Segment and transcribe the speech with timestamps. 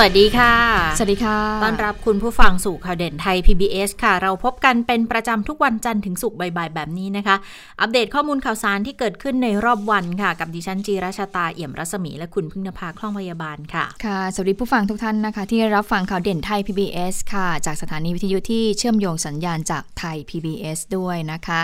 [0.00, 0.54] สวัสดีค่ะ
[0.98, 7.36] สวัสดีค่ะ ต้อนรับคุณผู้ฟังสู่ข่าวเด่นไทย PBS ค่ะ เราพบกันเป็นประจำทุกวันจันทร์ถึงศุกร์บ่ายๆ แบบนี้นะคะ
[7.80, 21.60] อัปเดตข้อมูลข่าวสารที่เกิดขึ้นในรอบวันค่ะ กับดิฉันจีราชาตาเอี่ยมรัศมีและคุณพึ่งนภาคล่องพยาบาลค่ะ ค่ะ สวัสดีผู้ฟังทุกท่านนะคะ ที่รับฟังข่าวเด่นไทย PBS ค่ะ จากสถานีวิทยุที่เชื่อมโยงสัญญาณจากไทย PBS ด้วยนะคะ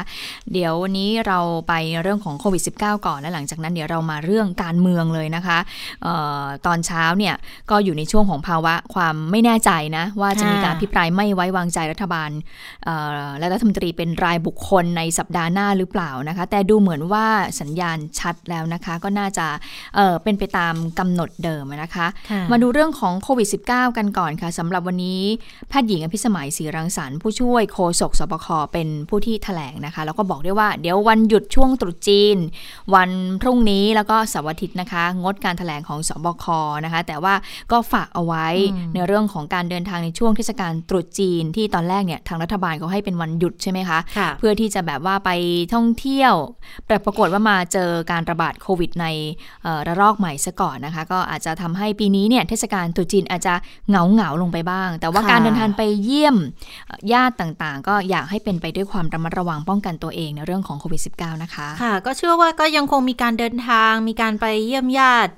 [0.52, 1.72] เดี๋ยววันนี้เราไป
[2.02, 5.58] เรื่องของโควิด -19 ก่อนและหลังจากนั้นเดี๋ยวเรามาเรื่องการเมืองเลยนะคะ
[6.06, 6.08] อ
[6.42, 7.34] อตอนเช้าเนี่ย
[7.72, 12.30] ก็อยู่ในช่วงของภาวะความไม่แน่ใจนะ ว่าจะมีการพิปรายไม่ไว้วางใจรัฐบาล
[13.38, 17.26] และรัฐมนตรีเป็นรายบุคคลในสัปดาห์หน้าหรือเปล่านะคะ แต่ดูเหมือนว่า
[17.60, 19.46] สัญญาณชัดแล้วนะคะ ก็น่าจะ
[19.94, 22.06] เเป็นไปตามกำหนดเดิมนะคะ
[22.50, 25.22] มาดูเรื่องของโควิด -19 กันก่อนค่ะสำหรับวันนี้
[25.68, 32.36] แพทย์หญิงอภิสมัยศรีรังสรรค์ผู้ช่วยโฆษกสบคเป็นผู้ที่แถลงนะคะ แล้วก็บอกได้ว่าเดี๋ยววันหยุดช่วงตรุษจีน
[32.94, 36.44] วันพรุ่งนี้แล้วก็เสาร์อาทิตย์นะคะ งดการแถลงของสบค
[36.84, 37.34] นะคะ แต่ว่า
[37.72, 38.46] ก็ฝากเอาไว้
[38.94, 45.30] ในเรื่องของการเดินทางในช่วงเทศกาลตรุษจีนที่ตอนแรกเนี่ยทางรัฐบาลเขาให้เป็นวันหยุดใช่ไหมคะคะเพื่อที่จะแบบว่าไป
[45.74, 46.34] ท่องเที่ยว
[46.88, 49.06] แต่ปรากฏว่ามาเจอการระบาดโควิดใน
[49.86, 53.54] ระลอกใหม่ซะก่อนนะคะ ก็อาจจะทำให้ปีนี้เนี่ยเทศกาลตรุษจีนอาจจะ
[53.88, 56.36] เหงาเหงาลงไปบ้าง แต่ว่าการเดินทางไปเยี่ยม
[57.12, 65.32] ญาติต่างๆ ก็อยากให้เป็นไปด้วยความระมัดระวังป้องกันตัวเองในเรื่องของโควิด -19 นะคะค่ะ ก็เชื่อว่าก็ยังคงมีการเดินทางมีการไปเยี่ยมญาติ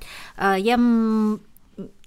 [0.63, 0.83] เยี่ยม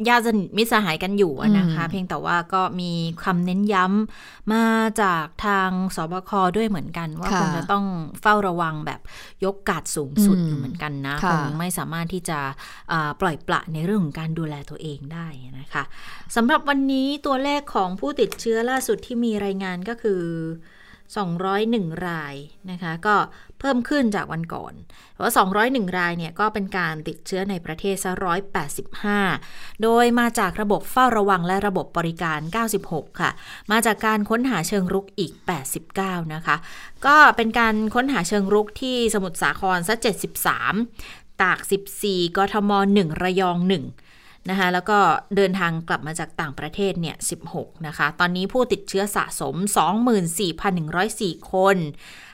[0.09, 2.93] ญาติสนิทมิสหายกันอยู่นะคะ เพียงแต่ว่าก็มี
[3.25, 4.65] คำเน้นย้ำมา
[5.03, 7.85] จากทางสบคด้วยเหมือนกัน ว่าคงจะต้อง
[8.21, 9.01] เฝ้าระวังแบบ
[9.45, 12.39] ยกกาดสูงสุดอยู่เหมือนกันนะคงไม่สามารถที่จะ
[13.21, 15.27] ปล่อยปละในเรื่องของการดูแลตัวเองได้
[15.61, 15.83] นะคะ
[16.37, 20.23] สำหรับวันนี้ตัวเลขของผู้ติดเชื้อล่าสุดที่มีรายงานก็คือ
[21.19, 22.35] 201 ราย
[22.71, 23.17] นะคะก็
[23.61, 24.73] เพิ่มขึ้นจากวันก่อน
[25.15, 25.33] เพรา
[25.63, 28.13] 201 รายเนี่ยก็เป็นการติดเชื้อในประเทศซะ
[28.99, 32.41] 185 โดยมาจากระบบเฝ้าระวังและระบบบริการ
[32.81, 33.31] 96 ค่ะ
[33.73, 35.33] มาจากการค้นหาเชิงรุกอีก
[35.83, 36.57] 89 นะคะ
[37.07, 39.95] ก็เป็นการค้นหาเชิงรุกที่สมุทรสาครซะ
[40.69, 41.59] 73 ตาก
[41.99, 44.10] 14 กทม 1 ระยอง 1
[44.49, 44.99] นะคะแล้วก็
[45.37, 47.17] เดินทางกลับมาจากต่างประเทศเนี่ย
[47.51, 49.55] 16 นะคะ ตอนนี้ผู้ติดเชื้อสะสม
[50.75, 51.77] 24,104 คน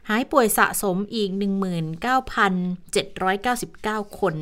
[0.09, 1.31] หายป่วยสะสมอีก
[4.15, 4.35] 19,799 คน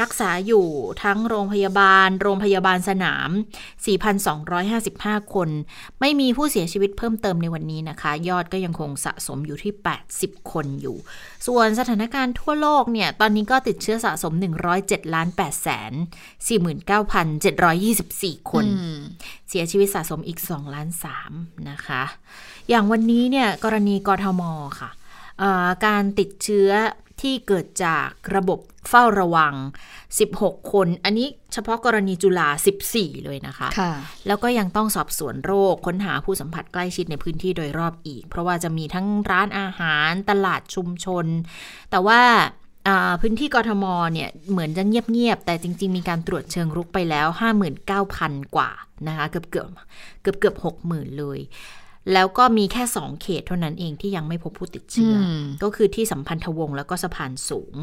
[0.00, 0.66] รักษาอยู่
[1.02, 3.28] ทั้งโรงพยาบาล โรงพยาบาลสนาม
[4.46, 5.48] 4,255 คน
[6.00, 9.72] ไม่มีผู้เสียชีวิตเพิ่มเติมในวันนี้นะคะ ยอดก็ยังคงสะสมอยู่ที่
[10.12, 10.96] 80 คนอยู่
[11.46, 14.32] ส่วนสถานการณ์ทั่วโลกเนี่ย ตอนนี้ก็ติดเชื้อสะสม
[14.74, 15.92] 107ล้าน8แสน
[18.36, 18.64] 49,724 คน
[19.48, 20.88] เสียชีวิตสะสมอีก2ล้าน
[21.28, 22.02] 3นะคะ
[22.68, 24.42] อย่างวันนี้เนี่ยกรณีกทม
[24.80, 24.90] ค่ะ
[25.86, 26.70] การติดเชื้อ
[27.22, 29.54] ที่เกิดจากระบบเฝ้าระวัง
[30.12, 32.48] 16 คน อันนี้เฉพาะกรณีจุฬา
[32.88, 33.92] 14 เลยนะคะคะ
[34.26, 41.26] แล้วก็ยังต้องสอบสวนโรค ค้นหาผู้สัมผัสใกล้ชิดในพื้นที่โดยรอบอีก เพราะว่าจะมีทั้งร้านอาหารตลาดชุมชน
[41.90, 42.20] แต่ว่า
[43.20, 47.26] พื้นที่กรทมเนี่ยเหมือนจะเงียบ ๆ แต่จริง ๆ มีการตรวจเชิงรุกไปแล้ว
[47.90, 48.70] 59,000 กว่า
[49.08, 49.68] นะคะ เกือบเกือบ
[50.22, 50.56] เกือบเกือบ
[50.86, 51.38] 60,000เลย
[52.12, 55.14] แล้วก็มีแค่สองเขตเท่านั้นเองที่ยังไม่พบผู้ติดเชื้อ
[55.62, 57.74] ก็คือที่สัมพันธวงศ์แล้วก็สะพานสูง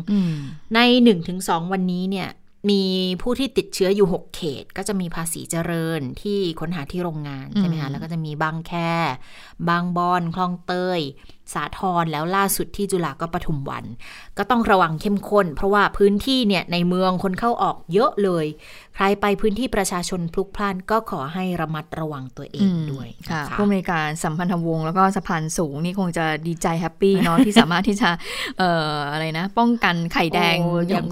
[0.75, 2.29] ในหนึ่งถึงสองวันนี้เนี่ย
[2.71, 2.83] มี
[3.21, 8.73] ผู้ที่ติดเชื้ออยู่ 6 เขต ก็จะมีภาษีเจริญที่ค้นหาที่โรงงานใช่ไหมคะแล้วก็จะมีบางแค
[9.69, 10.99] บางบอนคลองเตย
[11.53, 13.85] สาทรแล้วล่าสุดที่จุฬาก็ปทุมวัน
[14.37, 18.45] ก็ต้องระวังเข้มข้น เพราะว่าพื้นที่เนี่ยในเมืองคนเข้าออกเยอะเลย
[18.95, 28.09] ใครไปพื้นที่ประชาชนพลุกพล่านก็ขอให้ระมัดระวังตัวเองด้วยค่ะผู้มีการสัมพันธวงศ์แล้วก็สะพานสูงนี่คงจะดีใจแฮปปี้เนาะที่สามารถที่จะ
[28.57, 30.57] เอ่ออะไรนะ ป้องกันไข่แดง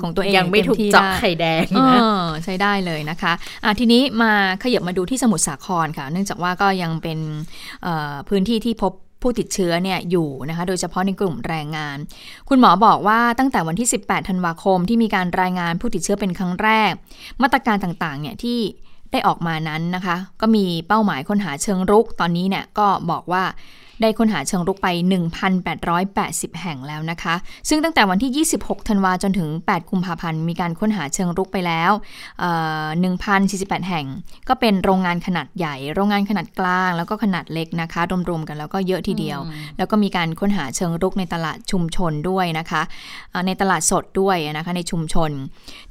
[0.01, 1.65] ของตัวเองยังไม่ถูกเจาะไข่แดง
[2.43, 4.31] ใช้ได้เลยนะคะะทีนี้มา
[4.63, 7.19] ขยับมาดูที่สมุทรสาครค่ะ เนื่องจากว่าก็ยังเป็น
[8.29, 11.97] พื้นที่ที่พบ ผู้ติดเชื้อเนี่ยอยู่นะคะโดยเฉพาะในกลุ่มแรงงาน
[12.49, 16.91] คุณหมอบอกว่าตั้งแต่วันที่ 18 ธันวาคมที่มีการรายงานผู้ติดเชื้อเป็นครั้งแรก
[17.41, 18.59] มาตรการต่างๆเนี่ยที่
[19.11, 23.43] ได้ออกมานั้นนะคะ ก็มีเป้าหมายค้นหาเชิงรุกตอนนี้เนี่ยก็บอกว่า
[24.01, 24.87] ได้ค้นหาเชิงรุกไป
[25.53, 27.35] 1,880 แห่งแล้วนะคะ
[27.69, 31.91] ซึ่งตั้งแต่วันที่ 26 ธันวาจนถึง 8 กุมภาพันธ์ มีการค้นหาเชิงรุกไปแล้ว
[33.09, 34.05] 1,048 แห่ง
[34.47, 39.39] ก็เป็นโรงงานขนาดใหญ่ โรงงานขนาดกลาง แล้วก็ขนาดเล็กนะคะ รวมๆกันแล้วก็เยอะทีเดียว
[39.77, 42.81] แล้วก็มีการค้นหาเชิงรุกในตลาดชุมชนด้วยนะคะ
[43.47, 45.31] ในตลาดสดด้วยนะคะในชุมชน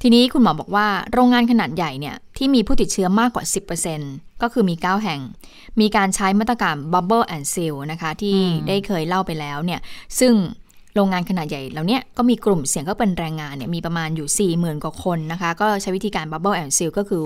[0.01, 3.45] ทีนี้คุณหมอบอกว่าโรงงานขนาดใหญ่เนี่ยที่มีผู้ติดเชื้อมากกว่า
[3.93, 5.19] 10%ก็คือมี 9 แห่ง
[5.81, 8.37] มีการใช้มาตรการ Bubble and Seal นะคะ ที่
[8.67, 9.79] ได้เคยเล่าไปแล้วเนี่ย
[10.19, 10.33] ซึ่ง
[10.95, 17.23] โรงงานขนาดใหญ่เหล่านี้ก็มีกลุ่มเสี่ยงก็เป็นแรงงานเนี่ยมีประมาณอยู่ 4 0,000 กว่าคนนะคะ ก็ใช้วิธีการ Bubble and Seal ก็คือ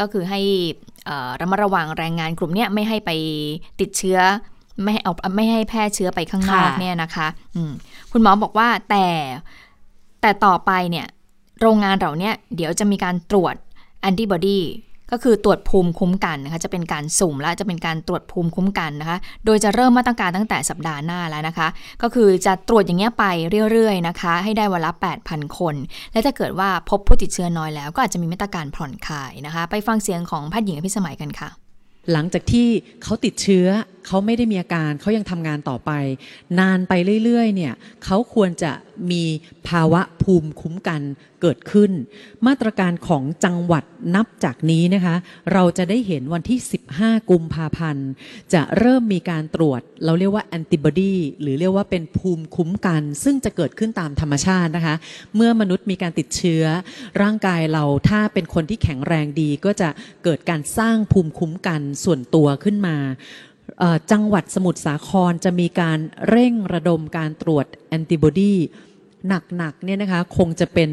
[0.00, 0.40] ก็คือให้
[1.40, 3.10] ระมัดระวังแรงงานกลุ่มนี้ไม่ให้ไป
[3.80, 4.18] ติดเชื้อ
[4.82, 7.28] ไม่ให้เอาไม่ให้แพร่เชื้อไปข้างนอกเนี่ยนะคะ
[8.12, 9.06] คุณหมอบอกว่าแต่
[10.20, 11.06] แต่ต่อไปเนี่ย
[11.60, 13.54] โรงงานเราเนี่ยเดี๋ยวจะมีการตรวจ
[14.00, 14.60] แอนติบอดี
[15.12, 21.68] ก็คือตรวจภูมิคุ้มกันนะคะจะเป็นการสุ่มและจะเป็นการตรวจภูมิคุ้มกันนะคะ โดยจะเริ่มมาตรการตั้งแต่สัปดาห์หน้าแล้วนะคะ
[22.02, 23.24] ก็คือจะตรวจอย่างเงี้ยไป
[23.70, 24.92] เรื่อยๆนะคะ ให้ได้วันละ
[25.24, 25.74] 8,000 คน
[26.12, 31.48] และถ้าเกิดว่าพบผู้ติดเชื้อน้อยแล้ว ก็อาจจะมีมาตรการผ่อนคลายนะคะ ไปฟังเสียงของแพทย์หญิงพิสมัยกันค่ะ
[32.12, 32.68] หลังจากที่
[33.02, 33.66] เขาติดเชื้อ
[34.12, 35.90] เขาไม่ได้มีอาการเขายังทำงานต่อไป
[36.60, 36.92] นานไป
[37.24, 37.72] เรื่อยๆเนี่ย
[38.04, 38.72] เขาควรจะ
[39.10, 39.24] มี
[39.68, 41.02] ภาวะภูมิคุ้มกัน
[41.40, 41.90] เกิดขึ้น
[42.46, 43.84] มาตรการของจังหวัด
[44.14, 45.14] นับจากนี้นะคะ
[45.52, 46.58] เราจะได้เห็นวันที่
[46.94, 48.08] 15 กุมภาพันธ์
[48.54, 54.94] จะเริ่มมีการตรวจ เราเรียกว่าแอนติบอดีหรือเรียกว่าเป็นภูมิคุ้มกัน ซึ่งจะเกิดขึ้นตามธรรมชาตินะคะ
[55.34, 56.64] เมื่อมนุษย์มีการติดเชื้อ
[57.22, 59.88] ร่างกายเราถ้าเป็นคนที่แข็งแรงดีก็จะ
[60.24, 62.96] เกิดการสร้างภูมิคุ้มกันส่วนตัวขึ้นมา
[64.10, 65.98] จังหวัดสมุทรสาครจะมีการ
[66.28, 68.54] เร่งระดมการตรวจแอนติบอดี
[69.28, 70.90] หนักๆเนี่ยนะคะคงจะเป็น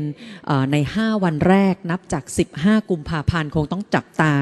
[0.72, 2.24] ใน 5 วันแรกนับจาก
[2.57, 4.34] 15 กุมภาพันธ์คงต้องจับตา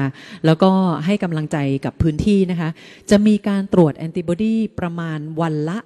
[0.46, 0.70] แล้วก็
[1.06, 2.68] ให้กำลังใจกับพื้นที่นะคะ
[3.10, 5.78] จะมีการตรวจแอนติบอดีประมาณวันละ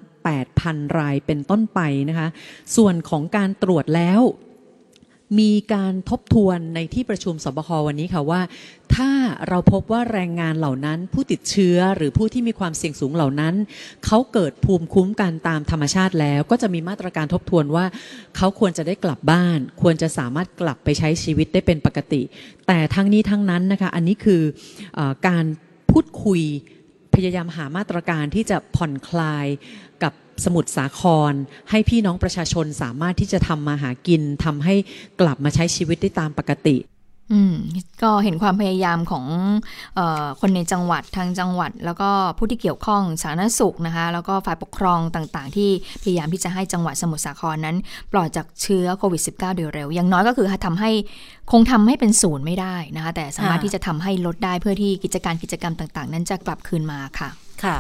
[0.45, 2.29] 8,000 รายเป็นต้นไปนะคะ
[2.77, 4.21] ส่วนของการตรวจแล้ว
[5.39, 8.41] มีการทบทวนในที่ประชุมสบควันนี้ค่ะว่า
[8.95, 9.11] ถ้า
[9.49, 13.55] เราพบว่าแรงงานเหล่านั้น ผู้ติดเชื้อหรือผู้ที่มีความเสี่ยงสูงเหล่านั้น
[14.07, 17.85] เขาเกิดภูมิคุ้มกันตามธรรมชาติแล้ว ก็จะมีมาตรการทบทวนว่า
[18.37, 22.23] เขาควรจะได้กลับบ้าน ควรจะสามารถกลับไปใช้ชีวิตได้เป็นปกติ
[22.67, 24.43] แต่ทั้งนี้ทั้งนั้นนะคะอันนี้คือ
[24.99, 25.45] อการ
[25.91, 26.43] พูดคุย
[27.15, 29.47] พยายามหามาตรการที่จะผ่อนคลาย
[30.03, 30.13] กับ
[30.45, 31.33] สมุทรสาคร
[31.71, 34.75] ให้พี่น้องประชาชนสามารถที่จะทำมาหากินทำให้
[35.21, 36.77] กลับมาใช้ชีวิตได้ตามปกติ
[37.33, 37.55] อืม
[38.03, 39.27] ก็เห็นความพยายามของ
[39.99, 45.71] ออคนในจังหวัดทางจังหวัด แล้วก็ผู้ที่เกี่ยวข้องสาธารณสุขนะคะ แล้วก็ฝ่ายปกครองต่างๆ ที่
[46.03, 47.77] พยายามที่จะให้จังหวัดสมุทรสาครนั้น
[48.13, 50.91] ปลอดจากเชื้อโควิด -19 โดยเร็ว อย่างน้อยก็คือทำให้
[51.53, 57.31] คงทำให้เป็นศูนย์ไม่ได้นะคะ แต่สามารถที่จะทำให้ลดได้เพื่อที่กิจการกิจกรรมต่าง ๆ นั้นจะกลับคืนมาค่ะ
[57.65, 57.79] ค่ะ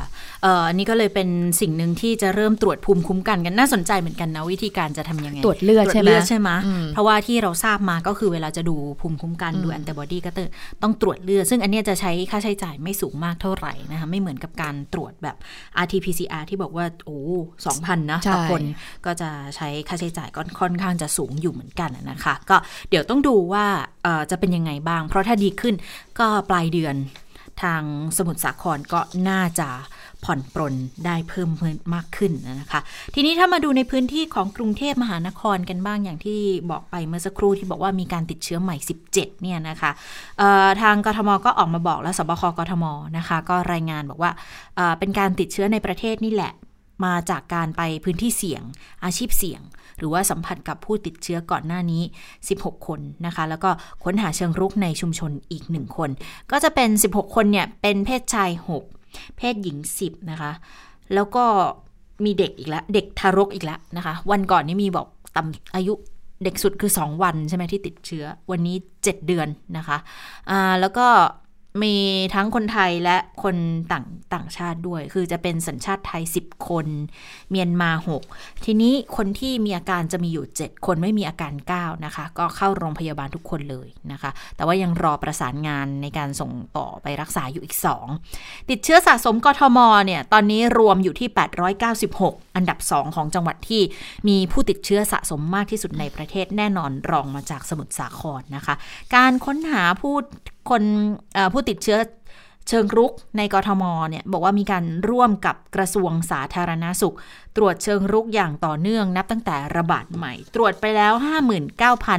[0.68, 1.28] อันนี้ก็เลยเป็น
[1.60, 6.50] สิ่งหนึ่งที่จะเริ่มตรวจภูมิคุ้มกันกันน่าสนใจเหมือนกันนะวิธีการจะทํำยังไง ตรวจเลือดใช่ไหมใช่ไหม
[6.94, 10.30] เพราะว่าที่เราทราบมาก็คือเวลาจะดูภูมิคุ้มกันดูแอนติบอดีก็
[10.82, 15.36] ต้องตรวจเลือดซึ่งอันนี้จะใช้ค่าใช้จ่ายไม่สูงมากเท่าไหร่นะคะไม่เหมือนกับการตรวจแบบ
[15.84, 17.18] RT-PCR ที่บอกว่าโอ้
[17.66, 18.62] สองพันนะต่อคน
[19.06, 22.56] ก็จะใช้ค่าใช้จ่ายก็ค่อนข้างจะสูงอยู่เหมือนกันนะคะ ก็
[22.90, 23.66] เดี๋ยวต้องดูว่า
[24.30, 25.74] จะเป็นยังไงบ้าง เพราะถ้าดีขึ้น
[26.18, 26.96] ก็ปลายเดือน
[27.62, 27.82] ทาง
[28.16, 29.68] สมุทรสาครก็น่าจะ
[30.24, 30.74] ผ่อนปรน
[31.06, 31.48] ได้เพิ่ม
[31.94, 32.80] มากขึ้นนะคะ
[33.14, 36.40] ทีนี้ถ้ามาดูในพื้นที่ของกรุงเทพมหานครกันบ้างอย่างที่
[36.70, 38.76] บอกไปเมื่อสักครู่ที่บอกว่ามีการติดเชื้อใหม่
[39.08, 39.90] 17 เนี่ยนะคะ
[40.82, 42.84] ทางกทมก็ออกมาบอกแล้วสบคกทม
[43.16, 44.30] นะคะ ก็รายงานบอกว่า
[44.98, 46.52] เป็นการติดเชื้อในประเทศนี่แหละ
[47.04, 48.62] มาจากการไปพื้นที่เสี่ยง
[49.04, 49.60] อาชีพเสี่ยง
[50.00, 52.02] หรือว่าสัมผัสกับผู้ติดเชื้อก่อนหน้านี้
[52.44, 53.70] 16 คนนะคะ แล้วก็
[54.04, 56.10] ค้นหาเชิงรุกในชุมชนอีก 1 คน
[56.50, 58.50] ก็จะเป็น 16 คนเนี่ยเป็นเพศชาย
[58.94, 60.52] 6 เพศหญิง 10 นะคะ
[61.14, 61.44] แล้วก็
[62.24, 65.94] มีเด็กอีกแล้วเด็กทารกอีกแล้วนะคะ วันก่อนนี่มีบอกต่ำอายุ
[66.44, 69.98] เด็กสุดคือ 2 วันใช่ไหมที่ติดเชื้อ วันนี้ 7 เดือนนะคะ
[70.50, 71.06] อ่าแล้วก็
[71.82, 71.96] มี
[72.34, 73.56] ทั้งคนไทยและคน
[73.92, 76.86] ต่างต่างชาติด้วย คือจะเป็นสัญชาติไทย 10 คน
[77.50, 77.90] เมียนมา
[78.28, 87.76] 6 ทีนี้คนที่มีอาการจะมีอยู่ 7 คนไม่มีอาการ 9 นะคะ ก็เข้าโรงพยาบาลทุกคนเลยนะคะ แต่ว่ายังรอประสานงานในการส่งต่อไปรักษาอยู่อีก
[88.22, 91.28] 2 ติดเชื้อสะสมกทมเนี่ย ตอนนี้รวมอยู่ที่
[91.92, 93.82] 896 อันดับ 2 ของจังหวัดที่
[94.28, 98.74] มีผู้ติดเชื้อสะสมมากที่สุดในประเทศแน่นอนรองมาจากสมุทรสาครนะคะ
[99.14, 100.16] การค้นหาผู้
[100.68, 100.82] คน
[101.52, 101.98] ผู้ติดเชื้อ
[102.68, 107.16] เชิงรุกในกทมเนี่ยบอกว่ามีการร่วมกับกระทรวงสาธารณาสุข
[107.56, 111.12] ตรวจเชิงรุกอย่างต่อเนื่องนับตั้งแต่ระบาดใหม่ ตรวจไปแล้ว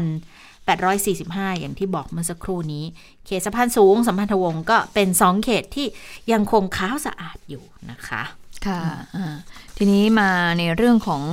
[0.08, 2.86] 59,845 อย่างที่บอกเมื่อสักครู่นี้
[3.26, 5.88] เขตสะพานสูงสัมพันธวงศ์ก็เป็น 2 เขตที่
[6.32, 8.24] ยังคงขาวสะอาดอยู่นะคะ
[8.66, 8.82] ค่ะ
[9.78, 11.24] ทีนี้มาในเรื่องของ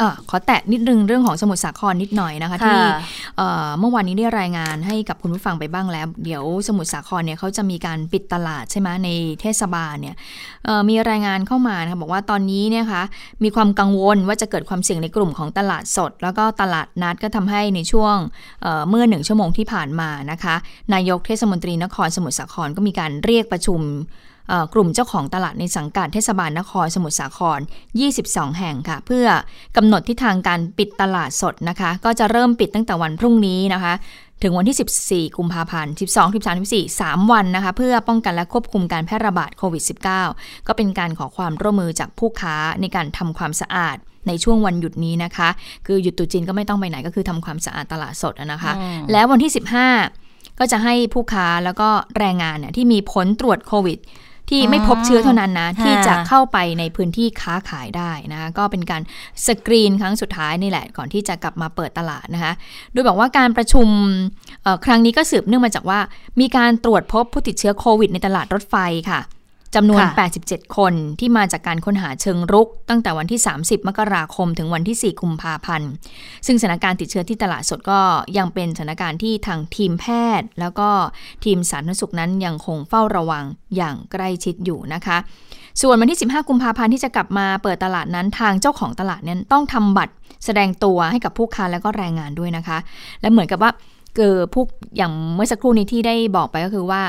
[0.00, 2.80] อขอแตะนิดนึงเรื่องของสมุทรสาครนิดหน่อยนะคะที่
[3.78, 10.16] เมื่อวานนี้ได้รายงานให้กับคุณผู้ฟังไปบ้างแล้ว เดี๋ยวสมุทรสาครเนี่ยเขาจะมีการปิดตลาดใช่ไหมในเทศบาลเนี่ย
[10.88, 13.02] มีรายงานเข้ามานะคะบอกว่าตอนนี้เนี่ยคะ
[13.42, 18.16] มีความกังวลว่าจะเกิดความเสี่ยงในกลุ่มของตลาดสด แล้วก็ตลาดนัดก็ทำให้ในช่วง
[18.88, 20.54] เมื่อหนึ่งชั่วโมงที่ผ่านมานะคะ
[20.94, 23.80] นายกเทศมนตรีนครสมุทรสาครก็มีการเรียกประชุม
[24.74, 27.60] กลุ่มเจ้าของตลาดในสังกัดเทศบาลนครสมุทรสาคร
[28.08, 29.26] 22 แห่งค่ะ เพื่อ
[29.76, 33.94] กำหนดทิศทางการปิดตลาดสดนะคะ ก็จะเริ่มปิดตั้งแต่วันพรุ่งนี้นะคะ
[34.42, 39.82] ถึงวันที่ 14 กุมภาพันธ์ 12 13 14 3 วันนะคะ เพื่อป้องกันและควบคุมการแพร่ระบาดโควิด
[40.26, 43.96] -19 ก็เป็นการขอความร่วมมือจากผู้ค้าในการทำความสะอาด
[44.28, 45.48] ในช่วงวันหยุดนี้นะคะ
[45.86, 48.72] คือหยุดตุจีนก็ไม่ต้องไปไหนก็คือทำความสะอาดตลาดสดนะคะ
[49.12, 49.52] แล้ววันที่
[50.04, 51.88] 15 ก็จะให้ผู้ค้าแล้วก็
[52.18, 53.98] แรงงานเนี่ยที่มีผลตรวจโควิด
[54.50, 59.02] ที่ไม่พบเชื้อเท่านั้นนะที่จะเข้าไปในพื้นที่ค้าขายได้นะก็เป็นการ
[59.46, 62.52] สกรีนครั้งสุดท้ายนี่แหละก่อนที่จะกลับมาเปิดตลาดนะคะ
[62.92, 63.88] โดยบอกว่าการประชุม
[64.84, 66.00] ครั้งนี้ก็สืบเนื่องมาจากว่า
[66.40, 68.76] มีการตรวจพบผู้ติดเชื้อโควิดในตลาดรถไฟ
[69.10, 69.20] ค่ะ
[69.74, 70.04] จำนวน
[70.40, 75.90] 87 คนที่มาจากการค้นหาเชิงรุก ตั้งแต่วันที่ 30 มกราคม ถึงวันที่ 4 กุมภาพันธ์
[76.46, 78.00] ซึ่งสถานการณ์ติดเชื้อที่ตลาดสดก็
[78.38, 80.06] ยังเป็นสถานการณ์ที่ทางทีมแพ
[80.40, 80.88] ทย์ แล้วก็
[81.44, 83.44] ทีมสาธารณสุขนั้นยังคงเฝ้าระวัง
[83.76, 85.16] อย่างใกล้ชิดอยู่นะคะ
[85.80, 92.78] ส่วนวันที่ 15 กุมภาพันธ์ที่จะกลับมาเปิดตลาดนั้นทางเจ้าของตลาดนั้นต้องทำบัตรแสดงตัวให้กับผู้ค้าและก็แรงงานด้วยนะคะ
[93.20, 93.70] และเหมือนกับว่า
[94.18, 97.02] เกิดพวกอย่างเมื่อสักครู่นี้ที่ได้บอกไปก็คือว่า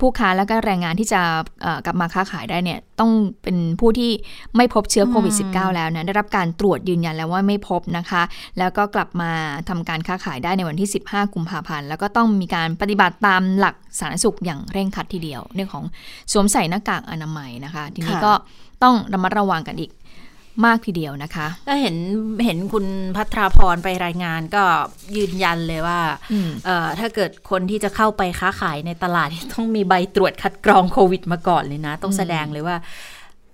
[0.00, 1.20] ผู้ค้าแล้วก็แรงงานที่จะ
[1.86, 3.10] กลับมาค้าขายได้เนี่ยต้อง
[3.42, 4.10] เป็นผู้ที่
[4.56, 8.22] ไม่พบเชื้อโควิด -19 แล้วนะได้รับการตรวจยืนยันแล้วว่าไม่พบนะคะ
[8.58, 9.30] แล้วก็กลับมา
[9.68, 15.84] ทำการค้าขายได้ในวันที่ 15 กุมภาพันธ์แล้วก็ต้องมีการปฏิบัติตามหลักสาธารณสุขอย่างเร่งครัดทีเดียว เรื่องของ
[16.32, 18.32] สวมใส่หน้ากากอนามัยนะคะ ทีนี้ก็
[18.82, 19.90] ต้องระมัดระวังกันอีก
[20.64, 21.96] มากทีเดียวนะคะ ก็เห็น
[22.44, 24.64] เห็นคุณพัทราพรไปรายงานก็
[25.16, 26.00] ยืนยันเลยว่า
[26.98, 32.76] ถ้าเกิดคนที่จะเข้าไปค้าขายในตลาดต้องมีใบตรวจคัดกรองโควิดมาก่อนเลยนะ ต้องแสดงเลยว่า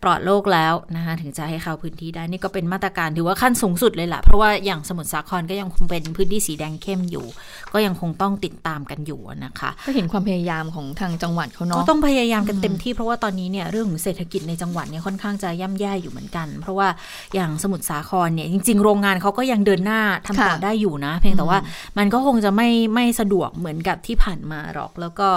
[0.02, 7.26] ปลอดโรคแล้วนะคะถึงจะให้เข้าพื้นที่ได้นี่ก็เป็นมาตรการถือว่าขั้นสูงสุดเลยแหละเพราะว่าอย่างสมุทรสาครก็ยังคงเป็นพื้นที่สีแดงเข้มอยู่
[7.72, 16.88] ก็ยังคงต้องติดตามกันอยู่นะคะ ก็เห็นความพยายามของทางจังหวัดเขาเนาะก็ต้องพยายามกันเต็มที่เพราะว่าตอนนี้เนี่ยเรื่องของเศรษฐกิจในจังหวัดเนี่ยค่อนข้างจะย่ำแย่อยู่เหมือนกัน เพราะว่า
[17.34, 21.58] อย่างสมุทรสาครเนี่ยจริง ๆ โรงงานเขาก็ยังเดินหน้าทำต่อได้อยู่นะ เพียงแต่ว่า
[21.98, 25.28] มันก็คงจะไม่ไม่สะดวกเหมือนกับที่ผ่านมาหรอก แล้วก็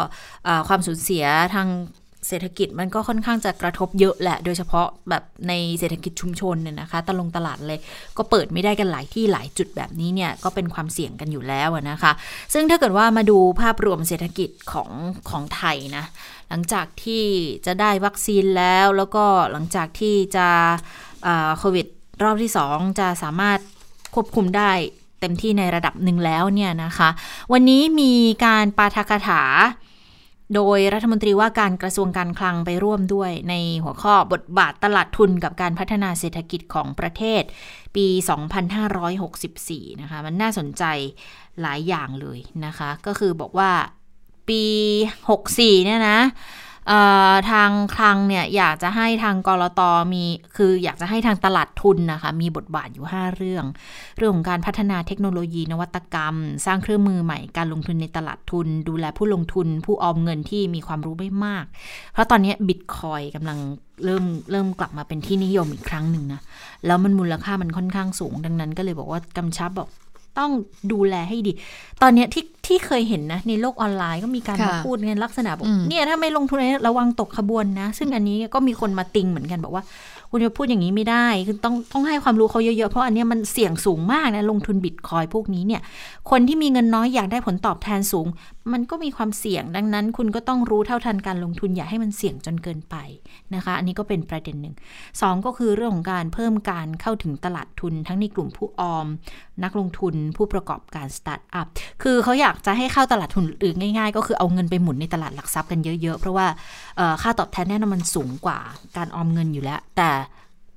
[0.67, 1.25] ความสูญเสีย
[1.55, 1.67] ทาง
[2.27, 7.79] เศรษฐกิจมันก็ค่อนข้างจะกระทบเยอะแหละ โดยเฉพาะแบบในเศรษฐกิจชุมชนเนี่ยนะคะ ตลงตลาดเลย
[8.17, 12.11] ก็เปิดไม่ได้กันหลายที่หลายจุดแบบนี้เนี่ย ก็เป็นความเสี่ยงกันอยู่แล้วนะคะ
[12.53, 14.89] ซึ่งถ้าเกิดว่ามาดูภาพรวมเศรษฐกิจของ
[15.29, 16.05] ของไทยนะ
[16.49, 17.23] หลังจากที่
[17.65, 20.47] จะได้วัคซีนแล้ว แล้วก็หลังจากที่จะ
[21.57, 21.87] โควิด
[22.23, 23.59] รอบที่ 2 จะสามารถ
[24.15, 24.71] ควบคุมได้
[25.19, 27.09] เต็มที่ในระดับหนึ่งแล้วเนี่ยนะคะ
[27.51, 28.13] วันนี้มี
[28.45, 29.43] การปาฐกถา
[30.55, 37.43] โดยรัฐมนตรีว่าการกระทรวงการคลังไปร่วมด้วยในหัวข้อบทบาทตลาดทุนกับการพัฒนาเศรษฐกิจของประเทศ
[37.95, 38.07] ปี
[38.83, 40.83] 2564 นะคะ มันน่าสนใจ
[41.61, 43.71] หลายอย่างเลยนะคะ ก็คือบอกว่า
[44.49, 44.63] ปี
[45.19, 46.19] 64 เนี่ยนะ
[47.51, 49.81] ทางคลังเนี่ยอยากจะให้ทางกรต
[50.13, 50.23] มี
[50.57, 53.65] คืออยากจะให้ทางตลาดทุนนะคะมีบทบาทอยู่ 5 เรื่อง
[54.17, 56.35] เรื่องของการพัฒนาเทคโนโลยีนวัตกรรม
[56.65, 61.65] สร้างเครื่องมือใหม่การลงทุนในตลาดทุน ดูแลผู้ลงทุน ผู้ออมเงินที่มีความรู้ไม่มาก
[62.13, 63.57] เพราะตอนนี้บิตคอยกำลัง
[64.05, 66.41] เริ่มเริ่มกลับมาเป็นที่นิยมอีกครั้งหนึ่งนะ
[66.85, 69.89] แล้วมันมูลค่ามันค่อนข้างสูง ดังนั้นก็เลยบอกว่ากำชับบอก
[70.39, 70.51] ต้อง
[70.91, 71.53] ดูแลให้ดี
[72.01, 79.83] ตอนนี้ที่ที่เคยเห็นนะ ในโลกออนไลน์ก็มีการมาพูดในลักษณะบอกเนี่ยถ้าไม่ลงทุนระวังตกขบวนนะ ซึ่งอันนี้ก็มีคนมาติงเหมือนกันบอกว่า
[80.29, 85.81] คุณจะพูดอย่างนี้ไม่ได้คือต้องต้องให้ความรู้เขาเยอะๆ เพราะอันนี้มันเสี่ยงสูงมากนะ ลงทุนบิตคอยพวกนี้เนี่ย
[86.29, 88.27] คนที่มีเงินน้อยอยากได้ผลตอบแทนสูง
[88.73, 92.95] มันก็มีความเสี่ยงดังนั้น คุณก็ต้องรู้เท่าทันการลงทุนอย่าให้มันเสี่ยงจนเกินไป
[93.55, 94.75] นะคะ อันนี้ก็เป็นประเด็นหนึ่ง
[95.21, 99.07] สองก็คือเรื่องของการเพิ่มการเข้าถึงตลาดทุนทั้งในกลุ่มผู้ออม
[99.63, 101.67] นักลงทุนผู้ประกอบการสตาร์ทอัพ
[102.03, 106.47] คือเขาอยากจะให้เข้าตลาดทุนหรือง่าย ๆ ก็คือเอาเงินไปหมุนในตลาดหลักทรัพย์กันเยอะๆ เพราะว่า
[107.21, 108.59] ค่าตอบแทนแน่นอนมันสูงกว่า
[108.97, 110.09] การออมเงินอยู่แล้ว แต่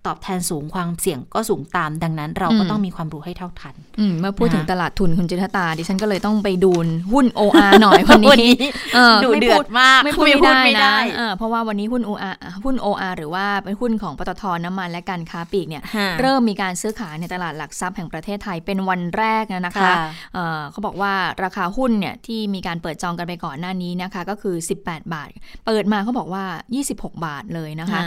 [0.07, 6.73] ตอบแทนสูงความเสี่ยงก็สูงตาม ดังนั้นเราก็ต้องมีความรู้ให้เท่าทันอืมเมื่อพูดถึงตลาดทุนคุณจิตตา ดิฉันก็เลยต้องไปดู
[7.13, 8.53] หุ้น OR หน่อยวันนี้
[8.95, 15.83] เออดูเดือดมากไม่พูดไม่ได้นะเออเพราะว่าวันนี้หุ้น OR หุ้น OR หรือว่าเป็นหุ้นของปตทน้ำมันและการค้าปลีกเนี่ย
[16.21, 19.91] เริ่มมีการซื้อขายในตลาดหลักทรัพย์แห่งประเทศไทยเป็นวันแรกนะคะ
[20.35, 21.13] เเขาบอกว่า
[21.45, 25.29] ราคาหุ้นเนี่ยที่มีการเปิดจองกันไปก่อนหน้านี้นะคะก็คือ 18 บาท
[25.67, 26.45] เปิดมาเขาบอกว่า
[26.85, 28.01] 26 บาทเลยนะคะ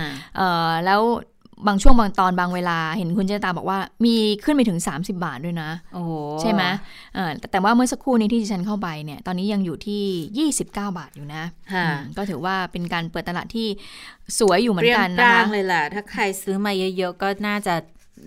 [0.86, 1.02] แล้ว
[1.68, 5.70] บางช่วงบางตอนบางเวลาเห็นคุณเจตาบอกว่ามีขึ้นไปถึง 30 บาทด้วยนะ
[6.42, 6.64] ใช่ไหม
[7.52, 11.44] แต่ว่าเมื่อสักครู่นี้ที่ฉันเข้าไปเนี่ยตอนนี้ยังอยู่ที่ 29 บาทอยู่นะ
[12.18, 13.68] ก็ถือว่าเป็นการเปิดตลาดที่
[14.40, 17.76] สวยอยู่เหมือนกันนะคะเลยแหละถ้าใครซื้อมาเยอะๆ ก็น่าจะ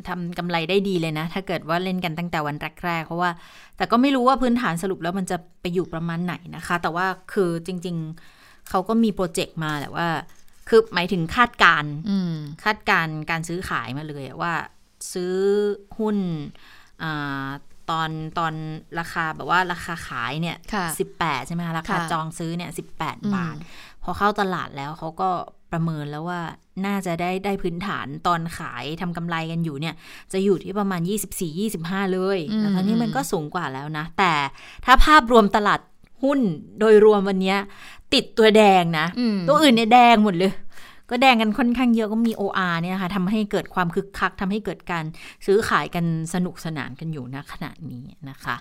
[0.09, 3.31] ทำกำไรได้ดีเลยนะ ถ้าเกิดว่าเล่นกันตั้งแต่วันแรกๆ เพราะว่า
[3.77, 7.97] แต่ก็ไม่รู้ว่าพื้นฐานสรุปแล้วมันจะไปอยู่ประมาณไหนนะคะ แต่ว่าคือจริง
[8.33, 10.09] ๆเขาก็มีโปรเจกต์มาแหละว่า
[10.71, 11.85] คือหมายถึงคาดการ
[12.65, 14.53] คาดการการซื้อขายมาเลยว่า
[15.13, 15.35] ซื้อ
[15.99, 16.17] หุ้น
[17.03, 17.05] อ
[17.91, 18.55] ตอนตอน
[18.99, 20.57] ราคาแบบว่าราคาขายเนี่ย
[20.99, 23.57] สิบแปดใช่ไหมคะราคาจองซื้อเนี่ยสิบแปดบาท
[24.03, 25.31] พอเข้าตลาดแล้วเขาก็
[25.73, 26.41] ประเมินแล้วว่า
[26.87, 29.95] น่าจะได้ได้พื้นฐานตอนขายทำกำไรกันอยู่เนี่ย
[30.33, 31.01] จะอยู่ที่ประมาณ
[31.57, 34.33] 24-25 เลยแล้วตอนนี้มันก็สูงกว่าแล้วนะ แต่
[34.85, 35.81] ถ้าภาพรวมตลาด
[36.23, 36.41] หุ้น
[36.81, 37.57] โดยรวมวันนี้
[38.15, 39.07] ติดตัวแดงนะ
[39.49, 40.53] ตัวอื่นเนี่ยแดงหมดเลย
[41.13, 45.05] ก็แดงกันค่อนข้างเยอะก็มี OR เนี่ยค่ะทำให้เกิดความคึกคักทำให้เกิดการ
[45.47, 48.55] ซื้อขายกันสนุกสนานกันอยู่นะขณะนี้นะคะ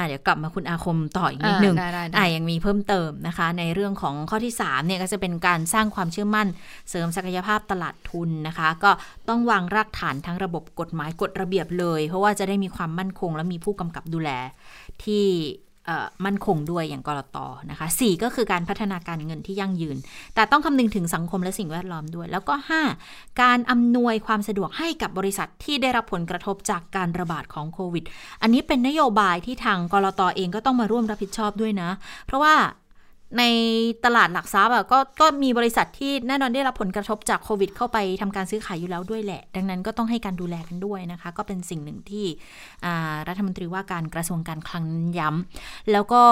[0.00, 1.76] ะเดี๋ยวกลับมาคุณอาคมต่ออีกนิดนึง
[2.16, 6.46] อ่ายังมีเพิ่มเติมนะคะ ในเรื่องของข้อที่3เนี่ยก็จะเป็นการสร้างความเชื่อมั่น
[6.90, 8.90] เสริมศักยภาพตลาดทุนนะคะ ก็
[9.28, 14.30] ต้องวางรากฐานทั้งระบบกฎหมายกฎระเบียบเลย เพราะว่าจะได้มีความมั่นคง และมีผู้กำกับดูแล
[15.04, 15.26] ที่
[16.24, 17.38] มั่นคงด้วยอย่างกรต
[17.70, 19.96] นะคะ4ก็คือการพัฒนาการเงินที่ยั่งยืน
[20.34, 22.54] แต่ต้องคำนึงถึงสังคมและสิ่งแวดล้อมด้วย แล้วก็
[22.96, 28.04] 5 การอำนวยความสะดวกให้กับบริษัทที่ได้รับผลกระทบจากการระบาดของโควิด
[28.42, 31.90] อันนี้เป็นนโยบายที่ทางกรตเองก็ต้องมาร่วมรับผิดชอบด้วยนะ
[32.26, 32.54] เพราะว่า
[33.38, 33.42] ใน
[34.04, 42.26] ตลาดหลักทรัพย์ก็ก็มีบริษัทที่แน่นอนได้รับผลกระทบจากโควิด เข้าไปทำการซื้อขายอยู่แล้วด้วยแหละ ดังนั้นก็ต้องให้การดูแลกันด้วยนะคะ ก็เป็นสิ่งหนึ่งที่
[43.28, 44.84] รัฐมนตรีว่าการกระทรวงการคลัง
[45.18, 46.22] ย้ำแล้วก็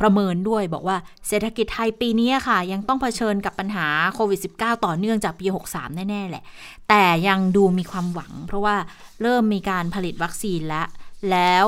[0.00, 0.96] ประเมินด้วยบอกว่า
[1.28, 6.44] เศรษฐกิจไทยปีนี้ค่ะ ยังต้องเผชิญกับปัญหาโควิด -19 ต่อเนื่องจากปี 63 แน่ ๆ แหละ
[6.88, 8.76] แต่ยังดูมีความหวัง เพราะว่า
[9.22, 10.86] เริ่มมีการผลิตวัคซีนแล้ว
[11.30, 11.66] แล้ว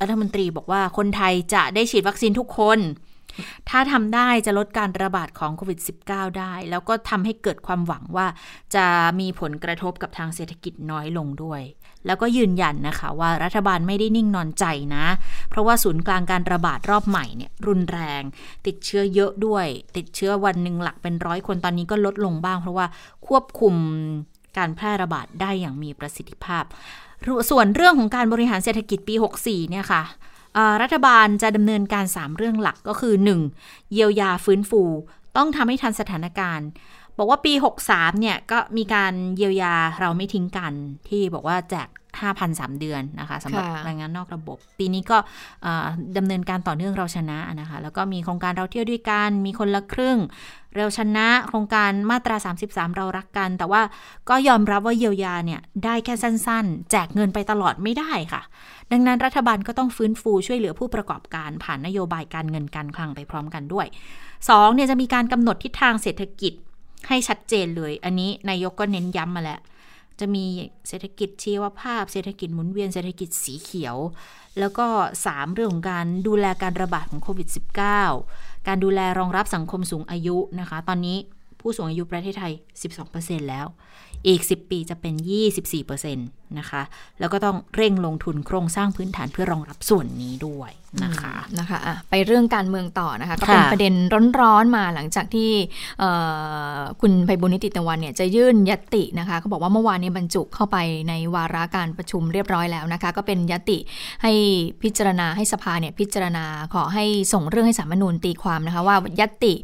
[0.00, 2.80] รัฐมนตรีบอกว่าคนไทยจะได้ฉีดวัคซีนทุกคน
[3.68, 5.78] ถ้าทำได้จะลดการระบาดของโควิด
[6.08, 8.26] -19 ได้ แล้วก็ทำให้เกิดความหวังว่า
[8.74, 8.86] จะ
[9.20, 11.62] มีผลกระทบกับทางเศรษฐกิจน้อยลงด้วย
[12.06, 14.64] แล้วก็ยืนยันนะคะว่ารัฐบาลไม่ได้นิ่งนอนใจ
[14.96, 15.06] นะ
[15.50, 18.22] เพราะว่าศูนย์กลางการระบาดรอบใหม่เนี่ยรุนแรง
[18.66, 22.86] ติดเชื้อเยอะด้วย ติดเชื้อวันหนึ่งหลักเป็นร้อยคนตอนนี้ก็ลดลงบ้าง เพราะว่า
[23.26, 23.74] ควบคุม
[24.58, 26.64] การแพร่ระบาดได้อย่างมีประสิทธิภาพ
[27.50, 30.02] ส่วนเรื่องของการบริหารเศรษฐกิจปี 64 เนี่ยค่ะ
[30.82, 33.14] รัฐบาลจะดำเนินการ 3 เรื่องหลักก็คือ
[33.54, 33.92] 1.
[33.92, 34.82] เยียวยาฟื้นฟู
[35.36, 36.68] ต้องทำให้ทันสถานการณ์
[37.18, 37.52] บอกว่าปี
[37.86, 40.72] 63 เนี่ย ก็มีการเยียวยาเราไม่ทิ้งกัน
[41.08, 41.88] ที่บอกว่าแจก
[42.20, 45.18] 5,000 3 เดือนนะคะสำหรับแรงงานนอกระบบ ปีนี้ก็
[46.16, 50.18] ดำเนินการต่อเนื่องเราชนะนะคะ แล้วก็มีโครงการเราเที่ยวด้วยกัน มีคนละครึ่ง
[50.74, 53.82] เราชนะโครงการมาตรา 33 เรารักกัน แต่ว่า
[54.28, 58.42] ก็ยอมรับว่าเยียวยาเนี่ยได้แค่สั้น ๆ แจกเงินไปตลอดไม่ได้ค่ะ
[58.92, 63.86] ดังนั้นรัฐบาลก็ต้องฟื้นฟูช่วยเหลือผู้ประกอบการผ่านนโยบายการเงินการคลังไปพร้อมกันด้วย
[64.36, 66.52] 2เนี่ยจะมีการกำหนดทิศทางเศรษฐกิจ
[67.08, 69.60] ให้ชัดเจนเลย อันนี้นายกก็เน้นย้ำมาแล้ว
[70.20, 70.44] จะมี
[70.88, 73.96] เศรษฐกิจชีวภาพ เศรษฐกิจหมุนเวียนเศรษฐกิจสีเขียว
[74.58, 74.86] แล้วก็
[75.22, 77.48] 3 เรื่องของการดูแลการระบาดของโควิด
[78.06, 81.16] -19 การดูแลรองรับสังคมสูงอายุนะคะ ตอนนี้
[81.60, 82.52] ผู้สูงอายุประเทศไทย
[83.00, 83.66] 12%แล้ว
[84.26, 85.14] อีก 10 ปีจะเป็น
[85.66, 86.82] 24%นะคะ
[87.20, 90.70] แล้วก็ต้องเร่งลงทุนโครงสร้างพื้นฐานเพื่อรองรับส่วนนี้ด้วย
[91.04, 93.94] นะคะนะคะะไปเรื่องการเมืองต่อนะคะก็เป็นประเด็น
[94.40, 95.50] ร้อนๆมาหลังจากที่
[97.00, 100.76] คุณไพบุญนิติตะวันเนี่ยจะยื่นยตินะคะเขาบอกว่าเมื่อวานนี้บรรจุเข้าไป
[101.08, 103.78] ในวาระการประชุมเรียบร้อยแล้วนะคะก็เป็นยติ
[104.22, 104.32] ให้
[104.82, 109.54] พิจารณาให้สภาเนี่ยพิจารณาขอให้ส่งเรื่องให้สามนูนตีความนะคะว่ายติ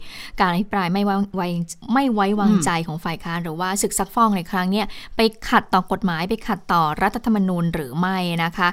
[0.40, 1.48] การอภิปรายไม่ไว้
[1.94, 4.82] ไม่ไว้วางใจของฝ่ายค้านหรือว่าศึกซักฟอกในครั้งนี้
[5.16, 8.68] ไปขัดต่อกฎหมายไปขัดต่อรัฐธรรมนูญหรือไม่นะคะ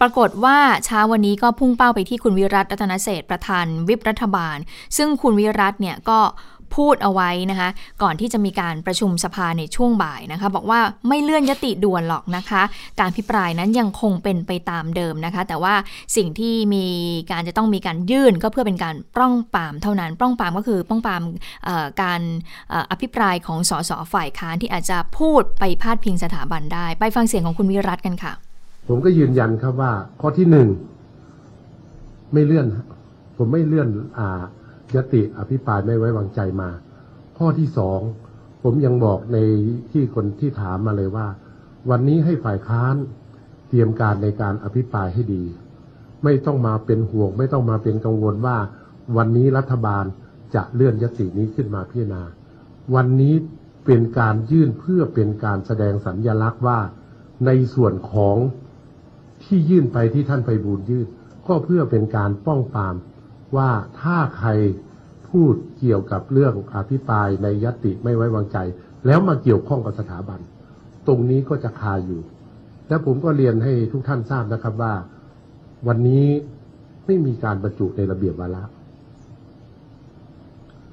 [0.00, 4.56] ปรากฏว่าเช้าวันนี้ก็พุ่งเป้าไปที่คุณวิรัตรัตนเศษประธานวิปรัฐบาล
[4.96, 6.20] ซึ่งคุณวิรัตเนี่ยก็
[6.78, 7.68] พูดเอาไว้นะคะ
[8.02, 12.62] ก่อนที่จะมีการประชุมสภาในช่วงบ่ายนะคะ บอกว่าไม่เลื่อนยติด่วนหรอกนะคะ
[13.00, 15.74] การพิปรายนั้นยังคงเป็นไปตามเดิมนะคะ แต่ว่า
[16.16, 16.86] สิ่งที่มี
[17.30, 21.22] การจะต้องมีการยื่นก็เพื่อเป็นการป้องปามเท่านั้นป้องปามก็คือป้องปาม
[22.02, 22.20] การ
[22.90, 28.32] อภิปรายของสสฝ่ายค้านที่อาจจะพูดไปพาดพิงสถาบันได้ ไปฟังเสียงของคุณวิรัตกันค่ะ
[28.88, 30.68] ผมก็ยืนยันครับว่าข้อที่หนึ่ง
[32.32, 32.66] ไม่เลื่อน
[33.36, 33.88] ผมไม่เลื่อน
[34.18, 34.42] อ่า
[34.94, 36.70] ยติอภิปรายไม่ไว้วางใจมา
[37.38, 38.00] ข้อที่สอง
[38.62, 39.38] ผมยังบอกใน
[39.90, 41.26] ที่คนที่ถามมาเลยว่า
[41.90, 42.94] วันนี้ให้ฝ่ายค้าน
[43.68, 45.44] เตรียมการในการอภิปรายให้ดี
[46.24, 48.58] ไม่ต้องมาเป็นห่วง ไม่ต้องมาเป็นกังวลว่า
[49.16, 50.04] วันนี้รัฐบาล
[50.54, 52.22] จะเลื่อนยตินี้ขึ้นมาพิจารณา
[52.94, 53.34] วันนี้
[53.86, 56.78] เป็นการยื่นเพื่อเป็นการแสดงสัญญลักษณ์ว่า
[57.46, 58.36] ในส่วนของ
[59.44, 61.06] ที่ยื่นไปที่ท่านไปบูญยื่น
[61.48, 62.94] ก็เพื่อเป็นการป้องปราม
[63.56, 64.50] ว่าถ้าใคร
[65.30, 68.58] พูดเกี่ยวกับเรื่องอภิปรายในยติไม่ไว้วางใจ
[69.06, 70.40] แล้วมาเกี่ยวข้องกับสถาบัน
[71.06, 72.20] ตรงนี้ก็จะคาอยู่
[72.88, 74.94] และผมก็เรียนให้ทุกท่านทราบนะครับว่า
[75.88, 76.26] วันนี้
[77.06, 78.64] ไม่มีการบรรจุในระเบียบวาระ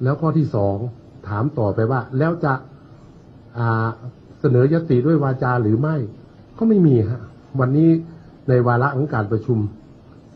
[0.02, 0.76] แล้วข้อที่สอง
[1.28, 2.52] ถามต่อไปว่า แล้วจะ
[4.40, 5.96] เสนอยติด้วยวาจาหรือไม่
[6.58, 7.22] ก็ไม่มีฮะ
[7.60, 7.90] วันนี้
[8.48, 9.58] ในวาระของการประชุม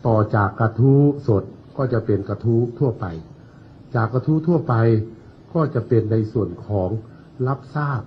[0.07, 1.43] ต่อจากกระทู้สด
[1.77, 3.07] ก็จะเป็นกระทู้ทั่วไป
[3.95, 4.75] จากกระทู้ทั่วไป
[5.55, 6.91] ก็จะเป็นในส่วนของ
[7.47, 8.03] รับทราบ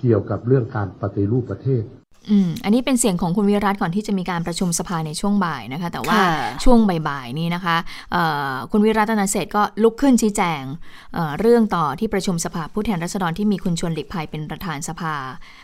[0.00, 1.82] เกี่ยวกับเรื่องการปฏิรูปประเทศ
[2.30, 6.18] อืมอันนี้เป็นเสียงของคุณวิรัตก่อนที่จะมีการประชุมสภาในช่วงบ่ายนะคะ แต่ว่า
[6.64, 7.76] ช่วงบ่ายๆนี้นะคะ
[8.70, 10.62] คุณวิรัตนาเศษก็ลุกขึ้นชี้แจง
[11.14, 15.14] เเรื่องต่อที่ประชุมสภาผู้แทนราษฎรที่มีคุณชวนหลีกภัยเป็นประธานสภา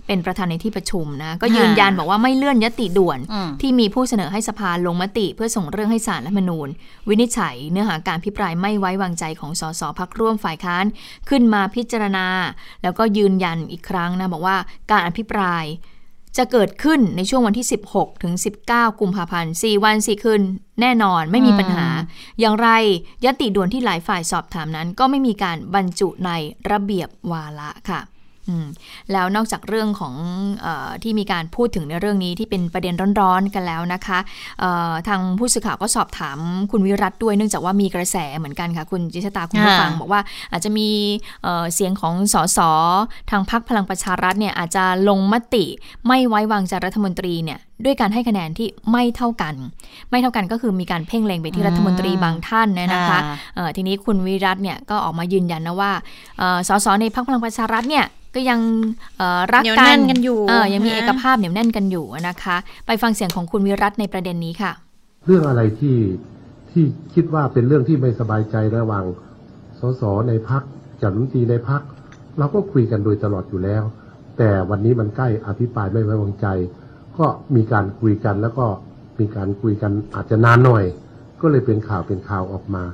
[0.07, 3.19] เป็นประธานในที่ประชุมนะก็ยืนยันบอกว่าไม่เลื่อนยติด่วน
[3.61, 6.69] ที่มีผู้เสนอให้สภาลงมติ เพื่อส่งเรื่องให้ศาลรัฐมนูญ
[7.09, 10.85] วินิจฉัยเนื้อหาการพิปรายไม่ไว้วางใจของสสพักร่วมฝ่ายค้าน
[11.29, 12.27] ขึ้นมาพิจารณา
[12.83, 14.57] แล้วก็ยืนยันอีกครั้งนะบอกว่า
[14.91, 15.65] การอภิปราย
[16.37, 18.35] จะเกิดขึ้นในช่วงวันที่ 16 ถึง
[18.69, 20.43] 19 กุมภาพันธ์ 4 วัน 4 คืน
[20.81, 21.89] แน่นอนไม่มีปัญหา
[22.41, 22.69] อย่างไร
[23.25, 26.31] ยติด่วนที่หลายฝ่ายสอบถามนั้น ก็ไม่มีการบรรจุใน
[26.71, 28.01] ระเบียบวาระค่ะ
[29.13, 30.15] แล้วนอกจากเรื่องของ
[30.65, 30.67] อ
[31.03, 34.19] ที่มีการพูดถึงในเรื่องนี้ที่เป็นประเด็นร้อนๆกันแล้วนะคะ
[35.09, 36.39] ทางผู้สื่อข่าวก็สอบถาม
[36.71, 40.89] คุณวิรัตด้วยเนื่องจากว่ามีกระแสเหมือนกันค่ะ คุณจิชตาคุณผู้ฟังบอกว่าอาจจะมี
[41.75, 42.59] เสียงของสส
[43.31, 45.65] ทางพรรคพลังประชารัฐเนี่ยอาจจะลงมติ
[46.07, 49.55] ไม่ไว้วางใจรัฐมนตรีเนี่ย ด้วยการให้คะแนนที่ไม่เท่ากัน
[50.11, 53.19] ไม่เท่ากันก็คือมีการเพ่งเล็งไปที่รัฐมนตรีบางท่านนะคะ
[53.77, 55.93] ทีนี้คุณวิรัตเนี่ยก็ออกมายืนยันนะว่า
[56.69, 58.61] สสในพรรคพลังประชารัฐเนี่ยก็ยัง
[59.55, 60.39] รักกันกันอยู่
[60.73, 64.73] ยังมีเอกภาพเหนียวแน่นกันอยู่นะคะ ไปฟังเสียงของคุณวิรัตในประเด็นนี้ค่ะ
[65.27, 65.97] เรื่องอะไรที่
[66.71, 69.05] ที่คิดว่าเป็นเรื่องที่ไม่สบายใจระหว่าง
[69.81, 70.63] สสในพัก
[71.03, 71.83] จัดรัฐมนตรีในพัก
[72.39, 73.83] เราก็คุยกันโดยตลอดอยู่แล้ว
[74.39, 76.47] แต่วันนี้มันใกล้อภิปรายไม่ไว้วางใจ
[77.19, 78.67] ก็มีการคุยกันแล้วก็
[79.19, 80.85] มีการคุยกันอาจจะนานหน่อย
[81.41, 82.85] ก็เลยเป็นข่าวเป็นข่าวออกมา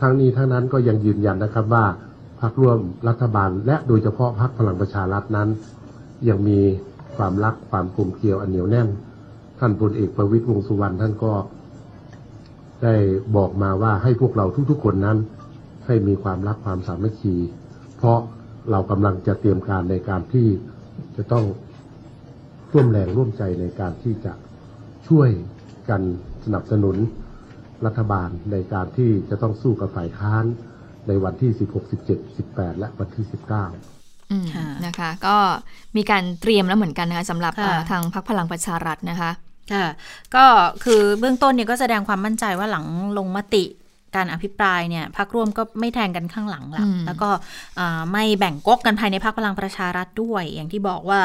[0.00, 1.84] ทั้งนี้ทั้งนั้นก็ยังยืนยันนะครับว่า
[2.40, 5.48] พักร่วมรัฐบาล และโดยเฉพาะพักพลังประชารัฐนั้น
[6.28, 6.58] ยังมี
[7.16, 8.88] ความรักความกลมเกลียวอันเหนียวแน่น
[9.58, 11.32] ท่านพลเอกประวิตยวงสุวรรณท่านก็
[12.82, 12.94] ได้
[13.36, 15.18] บอกมาว่าให้พวกเราทุกๆคนนั้น
[15.86, 17.34] ให้มีความรักความสามัคคี
[17.96, 18.18] เพราะ
[18.70, 20.46] เรากำลังจะเตรียมการในการที่
[21.16, 21.44] จะต้อง
[22.72, 24.32] ร่วมแรงร่วมใจในการที่จะ
[25.08, 25.30] ช่วย
[25.90, 26.02] กัน
[26.44, 26.96] สนับสนุน
[27.86, 30.44] รัฐบาลในการที่จะต้องสู้กับฝ่ายค้าน
[31.08, 33.24] ในวันที่ 16 17 18 และวันที่
[34.04, 35.36] 19นะคะก็
[35.96, 37.52] มีการเตรียมแล้วเหมือนกันนะคะสำหรับ
[37.90, 39.30] ทางพรรคพลังประชารัฐนะคะ
[39.72, 39.86] ค่ะ
[40.34, 40.44] ก็
[40.84, 42.84] คือเบื้องต้นเนี่ยก็แสดงความมั่นใจว่าหลัง
[43.18, 43.64] ลงมติ
[44.16, 47.30] การอภิปรายเนี่ยพักร่วมก็ไม่แทงกันข้างหลังละแล้วก็
[48.12, 51.20] ไม่แบ่งก๊กกันภายในพรรคพลังประชารัฐด้วย อย่างที่บอกว่า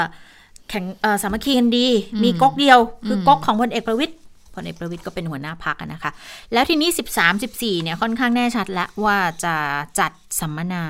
[0.70, 0.86] แข่ง
[1.22, 1.88] สามัคคีกันดี
[2.24, 4.16] มีก๊กเดียว คือก๊กของพลเอกประวิตย
[4.56, 6.12] พลเอกประวิตยก็เป็นหัวหน้าพักนะคะ
[6.54, 9.56] แล้วทีนี้ 13 14 เนี่ย ค่อนข้างแน่ชัดแล้วว่าจะ
[10.00, 10.86] จัดสัมมนา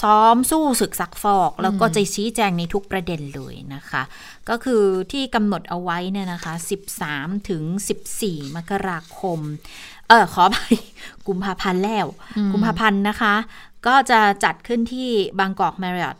[0.00, 4.02] ซ้อมสู้ศึกซักฟอก แล้วก็จะชี้แจงในทุกประเด็นเลยนะคะ
[4.48, 6.54] ก็คือที่กำหนดเอาไว้เนี่ยนะคะ
[7.00, 7.62] 13 ถึง
[8.10, 9.40] 14 มกราคม
[10.08, 10.56] เออขอไป
[11.26, 12.06] กุมภาพันธ์แล้ว
[12.52, 13.34] กุมภาพันธ์นะคะ
[13.86, 16.16] ก็จะจัดขึ้นที่บางกอกแมริออต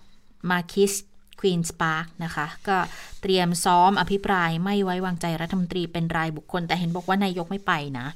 [0.51, 0.93] มาคิส
[1.41, 2.77] ควีนสปาร์กนะคะ ก็
[3.23, 8.07] เตรียมซ้อมอภิปรายไม่ไว้วางใจรัฐมนตรีเป็นรายบุคคล แต่เห็นบอกว่านายกไม่ไปนะ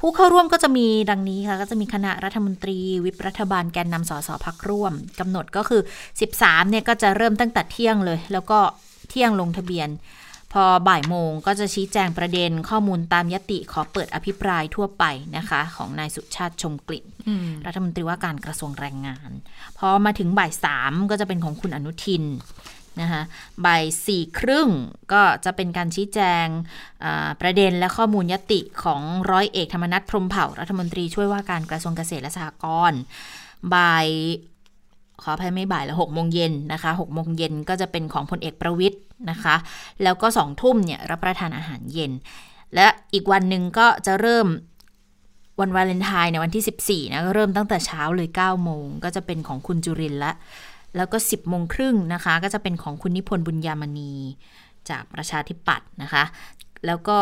[0.00, 5.82] ผู้เข้าร่วมก็จะมีดังนี้ค่ะ ก็จะมีคณะรัฐมนตรี วิปรัฐบาลแกนนำสสพักร่วมกำหนดก็คือ
[6.26, 8.58] 13เนี่ยก็จะเริ่มตั้งแต่เที่ยงเลย แล้วก็
[9.10, 9.88] เที่ยงลงทะเบียน
[10.52, 15.04] พอบ่ายโมงก็จะชี้แจงประเด็นข้อมูลตามยติขอเปิดอภิปรายทั่วไป
[15.36, 19.30] นะคะ ของนายสุชาติชมกลิ่นอืมรัฐมนตรีว่าการกระทรวงแรงงาน
[19.78, 22.24] พอมาถึงบ่ายสามก็จะเป็นของคุณอนุทิน
[23.00, 23.22] นะคะ
[23.66, 24.68] บ่ายสี่ครึ่ง
[25.12, 26.46] ก็จะเป็นการชี้แจง
[27.04, 33.00] อ่าประเด็นและข้อมูลยติของร้อยเอกธรรมนัฐพรหมเผ่า รัฐมนตรีช่วยว่าการกระทรวงเกษตรและสหกรณ์
[33.74, 34.08] บ่าย
[35.22, 39.56] ขออภัยไม่บ่ายละหกโมงเย็นนะคะหกโมงเย็นก็จะเป็นของพลเอกประวิทย์ นะคะ
[40.02, 42.12] แล้วก็สองทุ่มเนี่ยรับประทานอาหารเย็น
[42.74, 44.46] และอีกวันหนึ่งก็จะเริ่ม
[45.60, 50.32] วันวาเลนไทน์ในวันที่ 14นะก็เริ่มตั้งแต่เช้าเลย9โมงก็จะเป็นของคุณจุรินละ
[50.96, 54.12] แล้วก็ 10โมงครึ่งนะคะ ก็จะเป็นของคุณนิพนธ์บุญยามณี
[54.90, 56.24] จากประชาธิปัตย์นะคะ
[56.86, 57.18] แล้วก็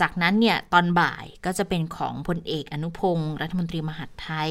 [0.00, 4.50] จากนั้นเนี่ยตอนบ่ายก็จะเป็นของพลเอกอนุพงศ์รัฐมนตรีมหาดไทย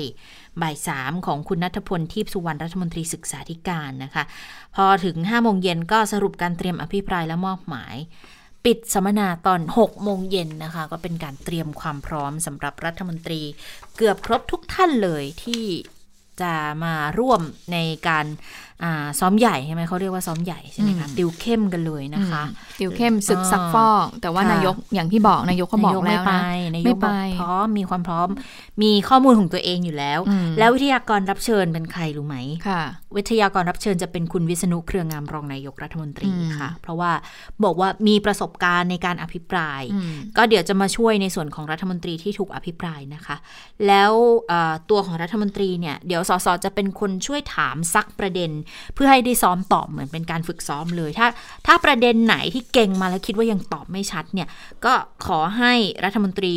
[0.61, 4.23] บ่ายสามของคุณนัทพลทีพสุวรรณรัฐมนตรีศึกษาธิการนะคะ
[4.75, 7.95] พอถึง5โมงเย็นก็สรุปการเตรียมอภิปรายและมอบหมาย
[8.65, 13.41] ปิดสัมมนาตอน6โมงเย็นนะคะ ก็เป็นการเตรียมความพร้อมสำหรับรัฐมนตรี
[13.97, 15.63] เกือบครบทุกท่านเลยที่
[16.41, 17.41] จะมาร่วม
[17.73, 18.25] ในการ
[19.19, 22.43] ซ้อมใหญ่ใช่ไหมเขาเรียกว่าซ้อมใหญ่ใช่ไหมคะอืมติวเข้มกันเลยนะคะ
[22.79, 26.31] ติวเข้มศึกซักฟอก แต่ว่าค่ะนายกอย่างที่บอกนายกเขาบอกนายแล้วไม่ไป
[26.65, 28.27] นะนายไม่กไปบอกพร้อมมีความพร้อม
[28.83, 32.37] มีข้อมูลของตัวเองอยู่แล้วอืมแล้ววิทยากรรับเชิญเป็นใครรู้ไหม
[32.67, 32.81] ค่ะ
[33.17, 37.11] วิทยากรรับเชิญจะเป็นคุณวิษณุเครืองามรองนายกรัฐมนตรีอืมค่ะ เพราะว่า
[37.63, 43.35] บอกว่ามีประสบการณ์ในการอภิปรายอืมก็เดี๋ยวจะมาช่วยในส่วนของรัฐมนตรีที่ถูกอภิปรายนะคะ
[43.87, 44.11] แล้ว
[44.47, 48.51] เอ่อตัวของรัฐมนตรีเนี่ยเดี๋ยวสสจะเป็นคนช่วยถามซักประเด็น
[48.93, 51.27] เพื่อให้ได้ซ้อมตอบเหมือนเป็นการฝึกซ้อมเลย ถ้า
[51.67, 54.47] ถ้าประเด็นไหนที่เก่งมาแล้วคิดว่ายังตอบไม่ชัดเนี่ย
[54.85, 54.93] ก็
[55.25, 55.73] ขอให้
[56.05, 56.55] รัฐมนตรี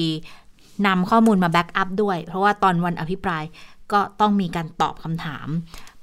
[0.87, 3.45] นำข้อมูลมาแบ็กอัพด้วย เพราะว่าตอนวันอภิปราย
[3.93, 5.49] ก็ต้องมีการตอบคำถาม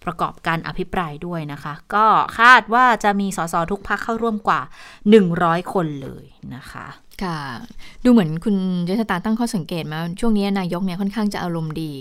[0.04, 2.06] ประกอบการอภิปรายด้วยนะคะ ก็
[2.39, 4.62] คาดว่าจะมีสสทุกพักเข้าร่วมกว่า
[5.15, 6.88] 100 คนเลยนะคะ
[7.24, 7.39] ค่ะ
[8.04, 8.56] ดูเหมือนคุณ
[8.89, 11.93] ยศตาตั้งข้อสังเกตมา ช่วงนี้นายกเนี่ยค่อนข้างจะอารมณ์ดี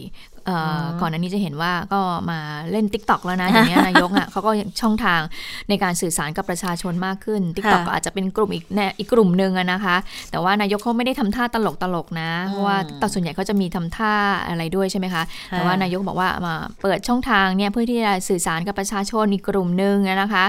[1.00, 2.38] ก่อนอันนี้จะเห็นว่าก็มา
[2.70, 5.20] เล่น t ิ k t o k แล้วนะอย่างนี้ยนายกอะเขาก็ช่องทาง
[5.68, 9.96] ในการสื่อสารกับประชาชนมากขึ้น t ิ k t o k ค่ะก็อาจจะเป็นกลุ่มอีกแนอีกกลุ่มหนึ่งอะนะคะ
[10.30, 14.14] แต่ว่านายกเขาไม่ได้ทำท่าตลกตลกๆนะเพราะว่าอืมตส่วนใหญ่เขาจะมีทำท่า
[14.48, 20.44] อะไรด้วยใช่ไหมคะ แต่ว่าค่ะนายกบอกว่ามาเปิดช่องทางเนี่ยเพื่อที่จะสื่อสารกับประชาชนอีกกลุ่มหนึ่งนะคะ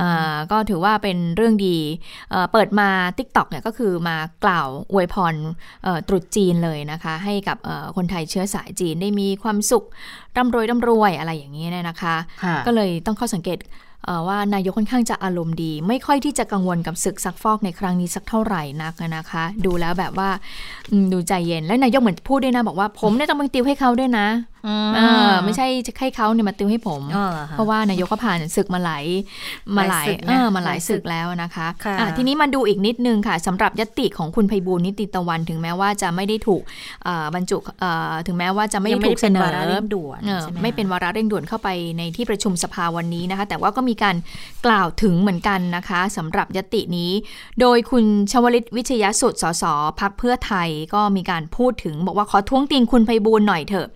[0.00, 1.76] อ่าก็ถือว่าเป็นเรื่องดี
[2.30, 5.34] เอ่อเปิดมา t ิ k t o k เนี่ยก็คือมากล่าวอวยพร
[5.84, 9.84] เอ่อตรุษจีนเลยนะคะ ให้กับเอ่อคนไทยเชื้อสายจีนได้มีความสุข
[10.36, 13.58] ร่ำรวยร่ำรวยอะไรอย่างนี้เนี่ยนะคะค่ะก็เลยต้องข้อสังเกต
[14.04, 20.30] เอ่อว่านายกค่อนข้างจะอารมณ์ดี ไม่ค่อยที่จะกังวลกับศึกซักฟอกในครั้งนี้สักเท่าไหร่นักนะคะ ดูแล้วแบบว่า
[20.90, 24.26] อืมดูใจเย็นและนายกเหมือนพูดด้วยนะบอกว่าผมเนี่ยต้องไปติวให้เขาด้วยนะ
[24.59, 24.59] เออ
[25.44, 25.66] ไม่ใช่
[25.98, 29.04] ให้เขาเนี่ยมาติวให้ผมอ๋อเหรอคะเพราะว่านายกก็ผ่านศึกมาหลาย
[29.76, 36.62] มาหลายหลายศึกนะเออมาหลายหลายศึศึกกแล้วนะคะค่ะอะทีนี้มาดูอีกนิดนึงค่ะสำหรับยติของคุณไพบูลย์นิติตะวัน ถึงแม้ว่าจะไม่ได้ถูก
[37.04, 41.68] เอ่อบรรจุเอ่อถึงแม้ว่าจะไม่ยังได้ถูกเสนป็อวาระเร่งด่วนเออใช่หไม่เป็นวาระเร่งด่วนเข้าไป
[41.98, 44.16] ในที่ประชุมสภาวันนี้นะคะ แต่ว่าก็มีการ
[44.66, 47.10] กล่าวถึงเหมือนกันนะคะสำหรับยตินี้
[47.60, 49.64] โดยคุณชวลิตวิชยสุดสส
[50.00, 53.88] พักเพื่อไทยก็มีการพูดถึงบอกว่าขอท้วงติงคุณไพบูลย์หน่อยเถอะ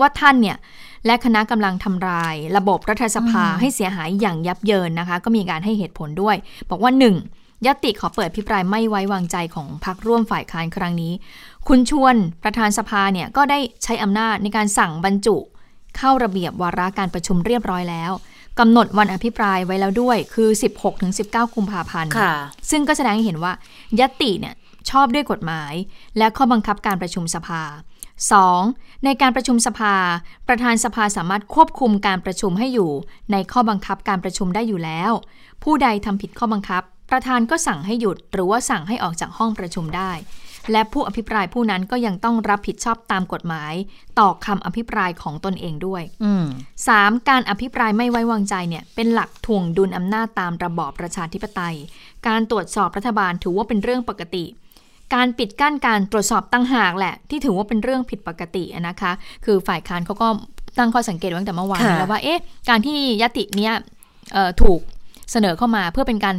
[0.00, 0.56] ว่าท่านเนี่ย
[1.06, 6.36] และคณะกำลังทำลาย ระบบรัฐสภาให้เสียหายอย่างยับเยินนะคะ ก็มีการให้เหตุผลด้วย
[6.70, 6.92] บอกว่า
[7.28, 7.66] 1.
[7.66, 11.12] ยติขอเปิดพิปรายไม่ไว้วางใจของพรรคร่วมฝ่ายค้านครั้งนี้
[11.68, 15.36] คุณชวนประธานสภาเนี่ยก็ได้ใช้อำนาจในการสั่งบรรจุ
[15.96, 18.12] เข้าระเบียบวาระการประชุมเรียบร้อยแล้ว
[18.58, 20.48] กำหนดวันอภิปรายไว้แล้วด้วยคือ
[21.02, 22.34] 16-19 กุมภาพันธ์ค่ะ
[22.70, 23.52] ซึ่งก็แสดงให้เห็นว่า
[24.00, 24.54] ยติเนี่ย
[24.90, 25.74] ชอบด้วยกฎหมาย
[26.18, 27.62] และข้อบังคับการประชุมสภา
[28.30, 29.04] 2.
[29.04, 29.94] ในการประชุมสภา
[30.48, 32.90] ประธานสภาสามารถควบคุมการประชุมให้อยู่
[33.32, 35.12] ในข้อบังคับการประชุมได้อยู่แล้ว
[35.62, 40.12] ผู้ใดทำผิดข้อบังคับ ประธานก็สั่งให้หยุด หรือว่าสั่งให้ออกจากห้องประชุมได้
[40.72, 43.74] และผู้อภิปรายผู้นั้นก็ยังต้องรับผิดชอบตามกฎหมาย
[44.18, 46.46] ต่อคำอภิปรายของตนเองด้วยอืม
[46.88, 47.28] 3.
[47.28, 51.76] การอภิปรายไม่ไว้วางใจเนี่ย เป็นหลักถ่วงดุลอำนาจตามระบอบประชาธิปไตย
[52.26, 54.44] การตรวจสอบรัฐบาลถือว่าเป็นเรื่องปกติ
[55.14, 59.12] การปิดกั้นการตรวจสอบตั้งหากแหละ ที่ถือว่าเป็นเรื่องผิดปกติอะนะคะ
[59.44, 60.28] คือฝ่ายค้านเขาก็
[60.78, 63.72] ตั้งข้อสังเกตไว้ตั้งแต่เมื่อวานค่ะแล้วว่าเอ๊ะการที่ยติเนี้ย
[64.32, 64.80] เอ่อถูก
[65.32, 66.36] เสนอเข้ามาเพื่อเป็นการ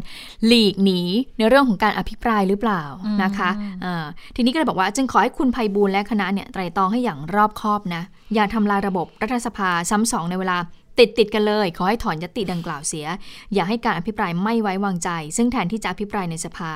[0.47, 0.99] หลีกหนี
[1.37, 2.83] ในเรื่องของการอภิปรายหรือเปล่า
[3.23, 3.49] นะคะ
[3.85, 8.03] อ่าทีนี้ก็เลยบอกว่า จึงขอให้คุณภัยบูลย์และคณะเนี่ยไตรตรองให้อย่างรอบคอบนะ
[8.35, 10.57] อย่าทำลายระบบรัฐสภาซ้ำสองในเวลา
[10.99, 13.05] ติดติดๆกันเลย ขอให้ถอนยติดังกล่าวเสีย
[13.53, 16.71] อย่าให้การอภิปรายไม่ไว้วางใจ ซึ่งแทนที่จะอภิปรายในสภา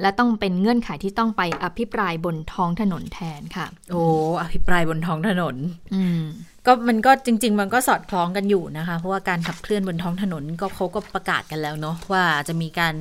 [0.00, 4.02] และต้องเป็นเงื่อนไขที่ต้องไปอภิปรายบนท้องถนนแทนค่ะ โอ้
[4.42, 5.56] อภิปรายบนท้องถนน
[5.94, 6.20] อืม
[6.66, 12.94] ก็มันก็จริง ๆ มันก็สอดคล้องกันอยู่นะคะ เพราะว่าการขับเคลื่อนบนท้องถนนก็เขาก็ประกาศกันแล้วเนาะว่าจะมีการ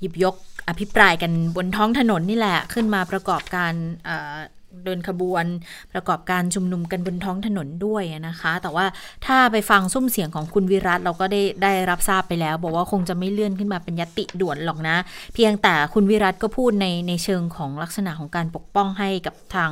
[0.00, 0.34] หยิบยก
[0.68, 3.72] อภิปรายกันบนท้องถนนนี่แหละ ขึ้นมาประกอบการ
[4.04, 4.36] เอ่อ
[4.84, 5.44] เดินขบวน
[5.92, 8.86] ประกอบการชุมนุมกันบนท้องถนนด้วยนะคะ แต่ว่า
[9.26, 14.96] ถ้าไปฟังซุ้มเสียงของคุณวิรัตเราก็ได้ได้รับทราบไปแล้ว บอกว่าคงจะไม่เลื่อนขึ้นมาเป็นยติด่วนหรอกนะ
[15.34, 19.70] เพียงแต่คุณวิรัตก็พูดในในเชิงของลักษณะของการปกป้องให้กับทาง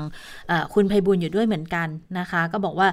[0.74, 1.88] คุณไพบุญอยู่ด้วยเหมือนกัน
[2.18, 2.88] นะคะ ก็บอกว่า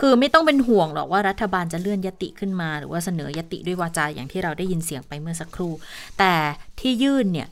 [0.00, 5.72] คือไม่ต้องเป็นห่วงหรอกว่ารัฐบาลจะเลื่อนยติขึ้นมา หรือว่าเสนอยติด้วยวาจาอย่างที่เราได้ยินเสียงไปเมื่อสักครู่
[6.18, 6.34] แต่
[6.80, 7.48] ที่ยื่นเนี่ย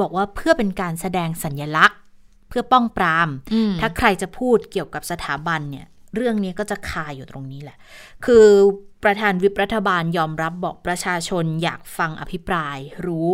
[0.00, 1.98] บอกว่าเพื่อเป็นการแสดงสัญญลักษณ์
[2.48, 7.76] เพื่อป้องปรามอืมถ้าใครจะพูดเกี่ยวกับสถาบันเนี่ย เรื่องนี้ก็จะคาอยู่ตรงนี้แหละ
[8.24, 8.46] คือ
[9.04, 13.30] ประธานวิปรัฐบาลยอมรับบอกประชาชนอยากฟังอภิปรายรู้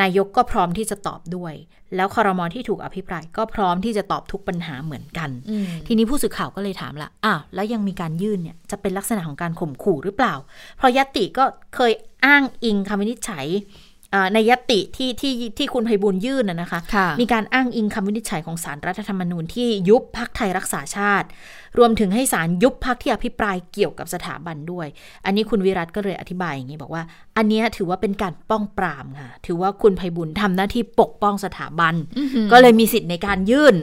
[0.00, 1.54] นายกก็พร้อมที่จะตอบด้วย
[1.96, 10.34] แล้วคอรมอที่ถูกอภิปรายก็พร้อมที่จะตอบทุกปัญหาเหมือนกันอืมทีนี้ผู้สื่อข่าวก็เลยถามละอ้าวแล้วยังมีการยื่นเนี่ยจะเป็นลักษณะของการข่มขู่หรือเปล่า
[10.76, 11.92] เพราะยติก็เคย
[12.24, 13.87] อ้างอิงคำวินิจฉัยอ่า
[14.34, 21.26] ในยติที่ที่ที่คุณไพบูลย์ยื่นนะนะคะค่ะมีการอ้างอิงคำวินิจฉัยของสารรัฐธรรมนูญที่ยุบพักไทยรักษาชาติ
[21.78, 24.86] รวมถึงให้สารยุบพักที่อภิปรายเกี่ยวกับสถาบันด้วย
[25.24, 27.02] อันนี้คุณวิรัตก็เลยอธิบายอย่างนี้บอกว่า
[27.36, 31.94] อันเนี้ยถือว่าเป็นการป้องปรามค่ะถือว่าคุณไพบุญทำหน้าที่ปกป้องสถาบัน
[32.52, 33.76] ก็เลยมีสิทธิ์ในการยื่น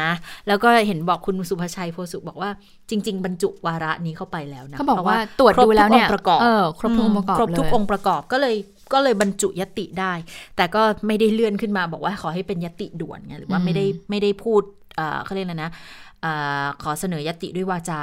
[0.00, 0.10] นะ
[0.48, 2.50] แล้วก็เห็นบอกคุณสุภชัยโพสุบอกว่า
[2.90, 8.02] จริง ๆ บรรจุวาระนี้เข้าไปแล้วนะเขาบอกพระว่าตรวจดูแล้วเนี่ยครบทุกองค์ประกอบเออครบทุกองค์ประกอบครบทุกเลยองค์ประ
[8.92, 10.12] กอบก็เลยก็เลยบรรจุยติได้
[10.56, 14.62] แต่ก็ไม่ได้เลื่อนขึ้นมาบอกว่าขอให้เป็นยติด่วนไงหรือว่าไม่ได้ไม่ได้พูด
[14.96, 15.70] เอ่อเขาเรียกอะไรนะ
[16.22, 18.00] เอ่อขอเสนอยติด้วยวาจา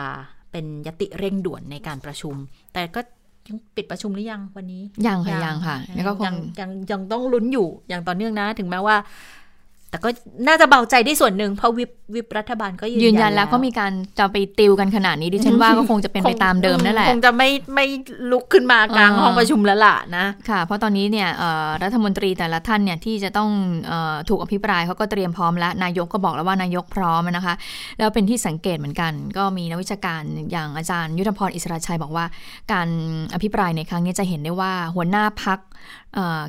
[0.52, 2.36] เป็นยติเร่งด่วนในการประชุม
[2.74, 3.00] แต่ก็
[3.48, 8.96] ยังปิดประชุมหรือยังวันนี้ ยังค่ะยังค่ะแล้วก็คยังงยังยังต้องลุ้นอยู่อย่างต่อเนื่องนะ ถึงแม้ว่า
[9.90, 10.10] แต่ก็
[10.48, 17.86] น่าจะเบาใจได้ส่วนหนึ่งเพราะวิปวิปรัฐบาลก็ยืนยืนยันแล้วก็มีการจะไปติวกันขนาดนี้ดิฉันว่าก็คงจะเป็นไปตามเดิมนั่นแหละคงจะไม่ไม่
[18.32, 23.50] ลุกขึ้นมากลางเออห้องประชุมแล้วล่ะนะค่ะ เพราะตอนนี้เนี่ยเอ่อรัฐมนตรีแต่ละท่านเนี่ยที่จะต้อง
[23.88, 27.56] เออถูกอภิปรายเขาก็เตรียมพร้อมแล้ว นายกก็บอกแล้วว่านายกพร้อมนะคะ
[27.98, 30.22] แล้วเป็นที่สังเกตเหมือนกัน ก็มีนักวิชาการ
[30.52, 32.26] อย่างอาจารย์ ยุทธพรอิสระชัยบอกว่า
[32.74, 32.88] การ
[33.34, 35.60] อภิปรายในครั้งนี้จะเห็นได้ว่าหัวหน้าพัก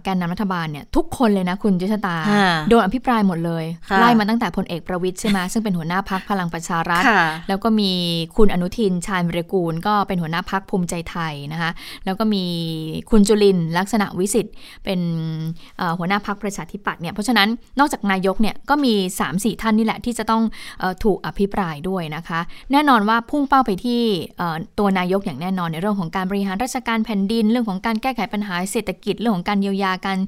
[0.03, 7.93] แกนนำรัฐบาลเนี่ยทุกคนเลยนะคุณยุทธตาค่ะโดนอภิปรายหมดเลยค่ะไล่มาตั้งแต่พลเอกประวิตยใช่ไหมซึ่งเป็นหัวหน้าพักพลังประชารัฐค่ะแล้วก็มี
[8.37, 11.71] คุณอนุทินชาญวิรกูล ก็เป็นหัวหน้าพักภูมิใจไทยนะคะ
[12.05, 12.45] แล้วก็มี
[13.11, 15.01] คุณจุลินทร์ลักษณะวิสิทธิ์เป็น
[15.79, 18.95] เอ่อหัวหน้าพักประชาธิปัตย์เนี่ยเพราะฉะนั้นนอกจากนายกเนี่ยก็มี
[19.29, 20.43] 3-4 ท่านนี่แหละที่จะต้อง
[20.81, 22.41] เออถูกอภิปรายด้วยนะคะ
[22.73, 24.01] แน่นอนว่าพุ่งเป้าไปที่
[24.39, 30.19] เอ่อตัวนายกอย่างแน่นอนในเรื่องของการบริหารราชการแผ่นดิน เรื่องของการแก้ไขปัญหาเศรษฐกิจเรื่องของการเยียวยาการ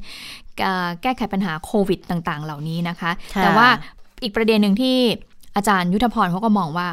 [0.63, 3.69] เอ่อแก้ไขปัญหาโควิดต่าง ๆ เหล่านี้นะคะค่ะแต่ว่า
[4.23, 4.97] อีกประเด็นหนึ่งที่
[5.57, 6.89] อาจารย์ยุทธพรเขาก็มองว่า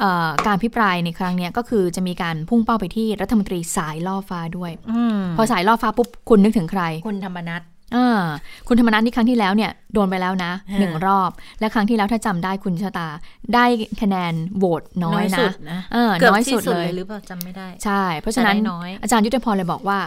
[0.00, 7.62] เอ่อการพิปรายในครั้งเนี้ยก็คือจะมีการพุ่งเป้าไปที่รัฐมนตรีสายล่อฟ้าด้วยอืมพอสายล่อฟ้าปุ๊บคุณนึกถึงใคร คุณธรรมนัท
[7.96, 8.22] อ่า
[8.68, 13.08] คุณธรรมนัฐที่ครั้งที่แล้วเนี่ยโดนไปแล้วนะฮะหนึ่งรอบ และครั้งที่แล้วถ้าจำได้คุณชะตา
[13.54, 13.64] ได้
[14.02, 19.98] คะแนนโหวตน้อยนะสุดนะเออเกือบน้อยที่สุดเลยหรือเปล่าจำไม่ได้ ใช่ เพราะฉะนั้นแต่ได้น้อยอาจารย์ยุทธพรเลยบอกว่า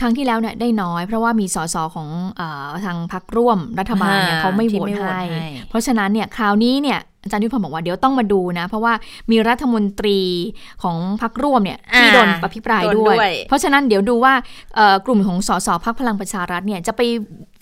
[0.00, 8.92] ครั้งที่แล้วเนี่ยได้น้อย เพราะว่ามีสสของเออทางพรรคร่วมรัฐบาลเนี่ยอ่าเขาไม่โหวที่ตไม่โหวตให้ให้ เพราะฉะนั้นเนี่ยคราวนี้เนี่ยอาจารย์ยุทธพรบอกว่าเดี๋ยวต้องมาดูนะ เพราะว่า
[9.30, 10.18] มีรัฐมนตรี
[10.82, 14.34] ของพรรคร่วมเนี่ยที่โดนอภิปรายโดนด้วยด้วย เพราะฉะนั้นเดี๋ยวดูว่า
[14.76, 17.00] เอ่อกลุ่มของสสพักพลังประชารัฐเนี่ยจะไป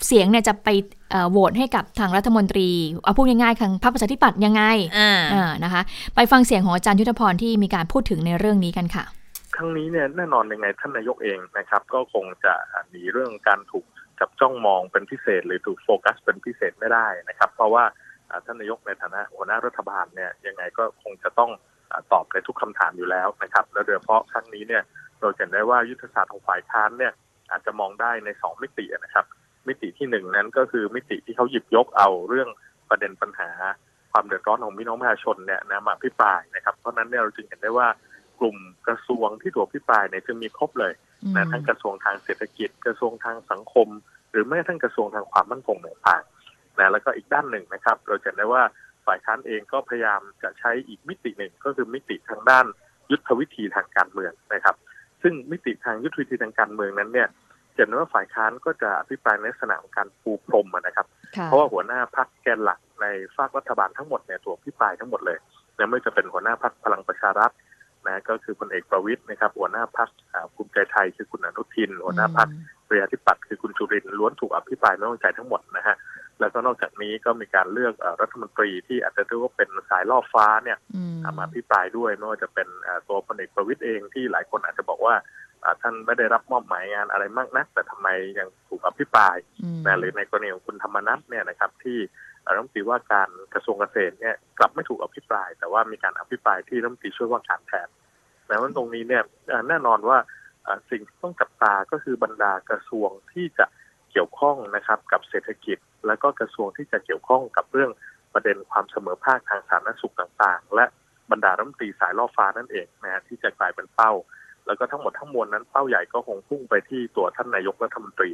[0.07, 0.69] เสียงเนี่ยจะไป
[1.11, 2.69] เอ่อโหวตให้กับทางรัฐมนตรี
[3.03, 4.63] เอาพูดง่ายๆทางพรรคประชาธิปัตย์ยังไง
[4.97, 5.81] อ่าอ่านะคะ
[6.15, 9.05] ไปฟังเสียงของอาจารย์ยุทธพรที่มีการพูดถึงในเรื่องนี้กันค่ะ
[9.55, 12.53] ครั้งนี้เนี่ยแน่นอนยังไงท่านนายกเองนะครับ ก็คงจะ
[12.89, 13.85] หนีเรื่องการถูก
[14.19, 17.83] จับจ้องมองเป็นพิเศษ หรือถูกโฟกัสเป็นพิเศษไม่ได้นะครับ เพราะว่า
[18.45, 21.51] ท่านนายกในฐานะหัวหน้ารัฐบาลเนี่ยยังไงก็คงจะต้อง
[22.11, 24.83] ตอบในทุกคำถามอยู่แล้วนะครับและโดยเฉพาะครั้งนี้เนี่ย
[25.19, 27.13] เราเห็นได้ว่ายุทธศาสตร์ของฝ่ายค้านเนี่ย
[27.51, 29.25] อาจจะมองได้ในสองมิตินะครับ
[29.67, 32.49] มิติที่หนึ่งนั้นก็คือมิติที่เขาหยิบยกเอาเรื่อง
[32.89, 33.49] ประเด็นปัญหา
[34.11, 37.87] ความเดือดร้อนของพี่น้องประชาชนเนี่ยนะมาพิปรายนะครับ เพราะนั้นเนี่ยเราจึงเห็นได้ว่า
[38.43, 40.93] ลุ่มกระทรวงที่ถูกพิปรายเนี่ยจะมีครบเลย
[41.35, 43.87] นะทั้งกระทรวงทางเศรษฐกิจ กระทรวงทางสังคม
[44.31, 48.63] หรือแม้กระทั่งกระทรวงทางความมั่นคงต่างๆนะแล้วก็อีกด้านหนึ่งนะครับ เราจะเห็นได้ว่า
[49.05, 52.65] ฝ่ายค้านเองก็พยายามจะใช้อีกมิติหนึ่งก็คือมิติทางด้าน
[53.11, 54.75] ยุทธวิธีทางการเมืองนะครับ
[55.21, 57.27] ซึ่งมิติทางยุทธวิธีทางการเมืองนั้นเนี่ย
[57.75, 61.07] จะเห็นว่าฝ่ายค้านก็จะอภิปรายในลักษณะของการปูพรมอะนะครับ
[61.45, 65.37] เพราะว่าหัวหน้าพักแกนหลักในฝากรัฐบาลทั้งหมดเนี่ยถูกพิปรายทั้งหมดเลย
[65.77, 67.51] นะไม่ว่าจะเป็นหัวหน้าพักพลังประชารัฐ
[68.07, 70.09] นะก็คือพลเอกประวิตยนะครับหัวหน้าพัก
[70.53, 72.51] ภูมิใจไทยคือคุณอนุทิน หัวหน้าพักป
[72.89, 75.95] ประชาธิปัตย์คือคุณจุรินทร์ล้วนถูกอภิปรายไม่ไว้วางใจทั้งหมดนะฮะ
[76.39, 85.15] แล้วก็นอกจากนี้ก็มีการเลือกเอ่อรัฐมนตรีที่อาจจะเรียกว่าเป็นสายล่อฟ้าเนี่ยอืมอ่ามาพิปรายด้วยไม่ว่าจะเป็นเอ่อตัวพลเอกประวิตยเองที่หลายคนอาจจะบอกว่า
[85.63, 88.07] อ่าท่านไม่ได้รับมอบหมายงานอะไรมากนัก แต่ทำไม
[88.39, 97.87] ยังถูกอภิปรายอืมนะหรือในกรณีของคุณธรรมนัฐเนี่ยนะครับที่เอ่อ รัฐมนตรีว่าการกระทรวงเกษตรเนี่ยกลับไม่ถูกอภิปราย แต่ว่ามีการอภิปรายที่รัฐมนตรีช่วยว่าการแทน
[98.47, 99.23] แต่ว่าตรงนี้เนี่ย
[99.67, 100.17] แน่นอนว่า
[100.89, 103.65] สิ่งที่ต้องจับตาก็คือบรรดากระทรวงที่จะ
[104.11, 105.77] เกี่ยวข้องนะครับกับเศรษฐกิจ
[106.07, 107.91] แล้วก็กระทรวงที่จะเกี่ยวข้องกับเรื่อง
[108.33, 110.85] ประเด็นความเสมอภาคทางสาธารณสุขต่างๆ และ
[111.31, 114.11] บรรดารัฐมนตรีสายล่อฟ้านั่นเองนะฮะที่จะกลายเป็นเป้า
[114.65, 118.29] แล้วก็ทั้งหมดทั้งมวลนั้นเป้าใหญ่ก็คงพุ่งไปที่ตัวท่านนายกรัฐมนตรี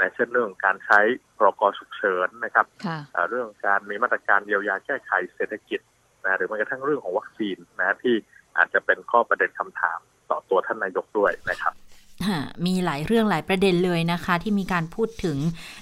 [0.00, 1.00] นะเช่นเรื่องการใช้
[1.36, 5.80] พรกฉุกเฉินนะครับค่ะอ่าเรื่องการมีมาตรการเยียวยาแก้ไขเศรษฐกิจ
[6.24, 8.14] นะหรือแม้กระทั่งเรื่องของวัคซีนนะที่
[8.56, 9.98] อาจจะเป็นข้อประเด็นคำถาม
[10.30, 11.74] ต่อตัวท่านนายกด้วยนะครับ
[12.28, 15.36] ฮะมีหลายเรื่องหลายประเด็นเลยนะคะ ที่มีการพูดถึง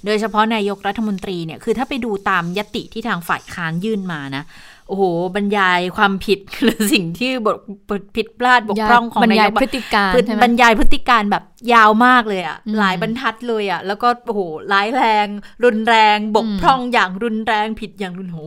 [0.04, 4.44] โดยเฉพาะนายกรัฐมนตรีเนี่ยคือถ้าไปดูตามยติที่ทางฝ่ายค้านยื่นมานะ
[4.88, 5.04] โอ้โห
[5.36, 14.40] บรรยายความผิดหรือสิ่งที่บทผิดพลาดบกพร่องของบรรนายยายกพฤติการพฤใช่ไหมบรรยายพฤติการแบบยาวมากเลยอะอืมหลายบรรทัดเลยอะแล้วก็โอ้โห
[14.72, 15.26] ร้ายแรง
[15.64, 18.38] รุนแรงบกอืมพร่องอย่างรุนแรงผิดอย่างรุนโห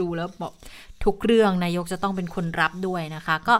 [0.00, 0.52] ดูแล้วบอก
[1.04, 3.54] ทุกเรื่องนายกจะต้องเป็นคนรับด้วยนะคะ ก็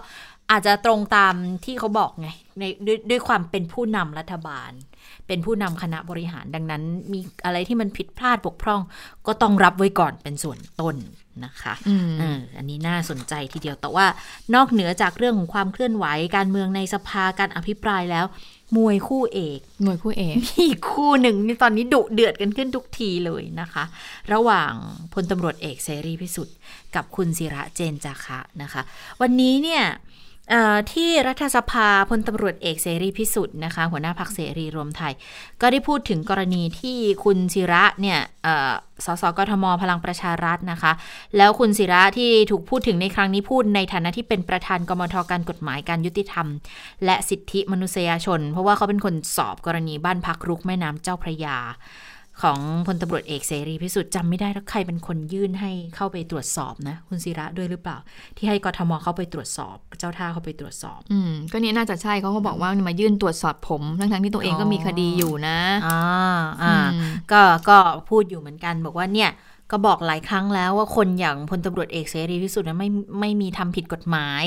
[0.50, 4.70] อาจจะตรงตามที่เขาบอกไงในด้วยด้วยความเป็นผู้นำรัฐบาล
[5.26, 8.80] เป็นผู้นำคณะบริหารดังนั้น มีอะไรที่มันผิดพลาดบกพร่อง
[9.26, 10.96] ก็ต้องรับไว้ก่อนเป็นส่วนต้น
[11.44, 14.06] นะคะอืมเอออันนี้น่าสนใจทีเดียวแต่ว่า
[14.54, 16.06] นอกเหนือจากเรื่องของความเคลื่อนไหว
[16.36, 18.26] การเมืองในสภาการอภิปรายแล้ว
[18.76, 23.84] มวยคู่เอกหน่วยคู่เอกมีอีกคู่หนึ่งนี่ตอนนี้ดุเดือดกันขึ้นทุกทีเลยนะคะ
[24.32, 24.72] ระหว่าง
[25.12, 26.56] พลตำรวจเอกเสรีพิสุทธิ์
[26.94, 28.82] กับคุณศิระเจนจาคะนะคะ
[29.20, 30.00] วันนี้เนี่ยเอ่อ
[30.92, 35.12] ที่รัฐสภาพลตำรวจเอกเสรีพิสุทธิ์นะคะหัวหน้าพักเสรีรวมไทย
[35.60, 38.18] ก็ได้พูดถึงกรณีที่คุณศิระเนี่ย
[39.04, 40.92] สสกทมพลังประชารัฐนะคะ
[41.36, 46.46] แล้วคุณศิระที่ถูกพูดถึงในครั้งนี้พูดในฐานะที่เป็นประธานกมทการกฎหมายการยุติธรรม
[47.04, 51.58] และสิทธิมนุษยชน เพราะว่าเขาเป็นคนสอบกรณีบ้านพักรุกแม่น้ำเจ้าพระยา
[52.42, 57.96] ของพลตำรวจเอกเสรีพิสุทธิ์จำไม่ได้แล้วใครเป็นคนยื่นให้เข้าไปตรวจสอบนะ คุณศิระด้วยหรือเปล่า
[58.36, 66.00] ที่ให้กทมเข้าไปตรวจสอบ เจ้าท่าเข้าไปตรวจสอบ อืมก็เนี่ยน่าจะใช่เขาก็บอกว่ามายื่นตรวจสอบผมทั้งๆที่ตัวเองก็มีคดีอยู่นะอ่า
[66.62, 67.78] อ่าอืมก็ก็
[68.08, 69.30] พูดอยู่เหมือนกันบอกว่าเนี่ย
[69.72, 72.88] ก็บอกหลายครั้งแล้วว่าคนอย่างพลตำรวจเอกเสรีพิสุทธิ์นะไม่
[73.20, 74.44] ไม่มีทำผิดกฎหมาย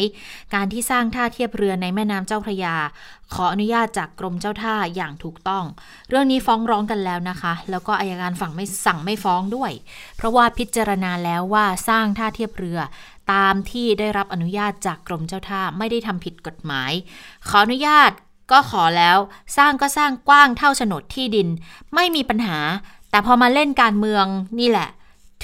[0.54, 2.76] การที่สร้างท่าเทียบเรือในแม่น้ำเจ้าพระยา
[3.34, 5.64] ขออนุญาตจากกรมเจ้าท่าอย่างถูกต้อง
[6.10, 9.72] เรื่องนี้ฟ้องร้องกันแล้วนะคะ แล้วก็อายการฝั่งไม่สั่งไม่ฟ้องด้วย
[10.18, 12.80] เพราะว่าพิจารณาแล้วว่าสร้างท่าเทียบเรือ
[13.34, 16.92] ตามที่ได้รับอนุญาตจากกรมเจ้าท่าไม่ได้ทำผิดกฎหมาย
[17.48, 18.12] ขออนุญาต
[18.52, 19.18] ก็ขอแล้ว
[19.58, 21.48] สร้างก็สร้างกว้างเท่าโฉนดที่ดิน
[21.96, 22.60] ไม่มีปัญหา
[23.10, 24.26] แต่พอมาเล่นการเมือง
[24.60, 24.90] นี่แหละ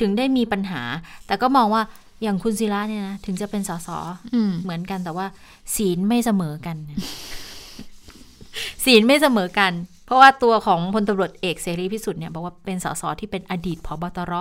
[0.01, 0.81] ถึงได้มีปัญหา
[1.27, 1.83] แต่ก็มองว่า
[2.21, 3.89] อย่างคุณศิระเนี่ยนะถึงจะเป็นสส
[4.33, 5.25] อืมเหมือนกันแต่ว่า
[5.75, 6.77] ศีลไม่เสมอกัน
[8.85, 9.71] ศีลไม่เสมอกัน
[10.05, 14.33] เพราะว่าตัวของพลตำรวจเอกเสรีพิสุทธิ์เนี่ยบอกว่าเป็นสสที่เป็นอดีตพบตร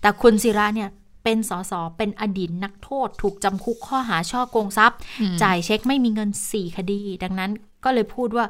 [0.00, 0.90] แต่คุณศิระเนี่ย
[1.24, 7.50] เป็นสสเป็นอดีตนักโทษ ถูกจำคุกข้อหาช่อโกงทรัพย์อืมจ่ายเช็คไม่มีเงิน 4 คดี ดังนั้น
[7.84, 8.44] ก็เลยพูดว่า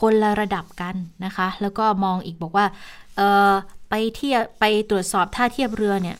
[0.00, 0.94] คนละระดับกัน
[1.24, 2.66] นะคะ แล้วก็มองอีกบอกว่า
[3.16, 3.52] เออ
[3.94, 6.16] ไปเทียบไปตรวจสอบท่าเทียบเรือเนี่ย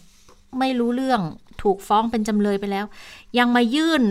[0.59, 1.21] ไม่รู้เรื่อง
[1.63, 2.85] ถูกฟ้องเป็นจำเลยไปแล้ว
[3.39, 4.03] ยังมายื่น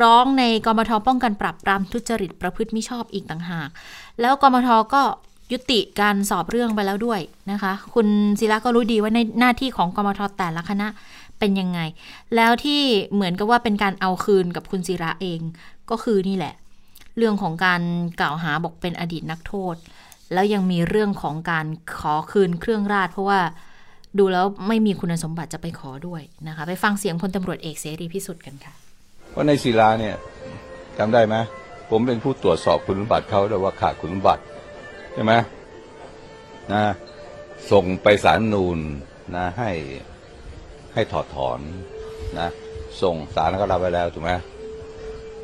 [0.00, 3.68] ร้องในกรมทป้องกันปราบปรามทุจริตประพฤติมิชอบอีกต่างหาก
[4.20, 5.02] แล้วกรมทก็
[5.52, 8.08] ยุติการสอบเรื่องไปแล้วด้วยนะคะ คุณ
[8.40, 10.88] ศิระก็รู้ดีว่าในหน้าที่ของกรมทแต่ละคณะ
[11.38, 11.80] เป็นยังไง
[12.36, 12.82] แล้วที่
[13.12, 15.40] เหมือนกับว่าเป็นการเอาคืนกับคุณศิระเอง
[15.90, 16.54] ก็คือนี่แหละ
[17.16, 17.82] เรื่องของการ
[18.20, 19.74] กล่าวหาบอกเป็นอดีตนักโทษ
[20.32, 21.66] แล้วยังมีเรื่องของการ
[21.98, 23.40] ขอคืนเครื่องราช เพราะว่า
[24.18, 28.72] ดูแล้วไม่มีคุณสมบัติจะไปขอด้วยนะคะ ไปฟังเสียงพลตำรวจเอกเสรีพิสุทธิ์กันค่ะ
[29.34, 30.14] ว่าในศิลาเนี่ย
[30.98, 31.36] จำได้ไหม
[31.90, 34.42] ผมเป็นผู้ตรวจสอบคุณสมบัติเขาแต่ว่าขาดคุณสมบัติ
[35.14, 35.32] ใช่ไหม
[36.72, 36.82] นะ
[37.72, 38.78] ส่งไปศาลนูน
[39.36, 39.70] นะให้
[40.94, 41.60] ให้ถอดถอน
[42.38, 42.48] นะ
[43.02, 44.32] ส่งศาลก็รับไปแล้วถูกไหม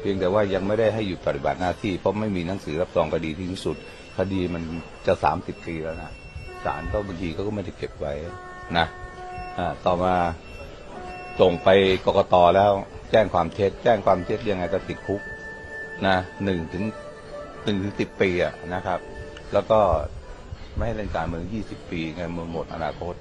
[0.00, 3.76] เพียงแต่ว่ายังไม่ได้ให้หยุดปฏิบัติหน้าที่เพราะไม่มีหนังสือรับรองคดีที่ที่สุด
[4.16, 4.62] คดีมัน
[5.06, 6.10] จะสามสิบปีแล้วนะ
[6.64, 8.12] ศาลก็บางทีเขาก็ไม่ได้เก็บไว้
[8.78, 8.86] นะ
[9.86, 10.14] ต่อมา
[11.40, 11.68] ส่งไป
[12.06, 12.70] กกตแล้ว
[13.10, 15.22] แจ้งความเท็จ แจ้งความเท็จยังไงก็ติดคุก
[16.06, 16.84] นะหนึ่งถึง
[17.64, 18.98] หนึ่งถึงสิบปีอะนะครับ
[19.52, 19.80] แล้วก็
[20.76, 23.14] ไม่ให้เล่นการเมืองยี่สิบปีไงเมืองหมดอนาคต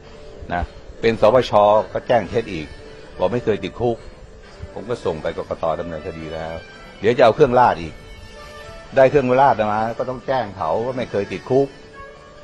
[0.53, 0.63] นะ
[1.01, 1.51] เป็นสปช
[1.93, 2.67] ก็แจ้งเท็จอีก
[3.17, 3.97] บอกไม่เคยติดคุก
[4.73, 6.53] ผมก็ส่งไปกกตดำเนินคดีแล้ว
[6.99, 7.93] เดี๋ยวจะเอาเครื่องราดอีก
[8.95, 11.67] ได้เครื่องราดมา ก็ต้องแจ้งเขาว่าไม่เคยติดคุก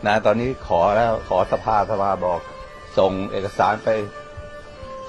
[0.06, 2.40] นะตอนนี้ขอแล้วขอสภาสภาบอก
[2.98, 3.90] ส่งเอกสารไป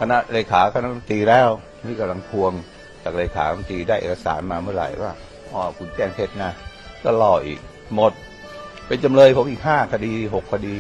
[0.01, 1.49] คณะเลขาคณะรัฐมนตรีแล้ว
[1.87, 2.53] นี่กำลังพวง
[3.03, 5.13] จากเลขารัฐมนตรีได้เอกสารมาเมื่อไหร่ว่า
[5.53, 6.53] อ๋อคุณแจ้งเท็จนะ
[7.03, 7.59] ก็รออีก
[7.95, 8.13] หมด
[8.87, 10.77] เป็นจำเลยผมอีกห้าคดีหกคดี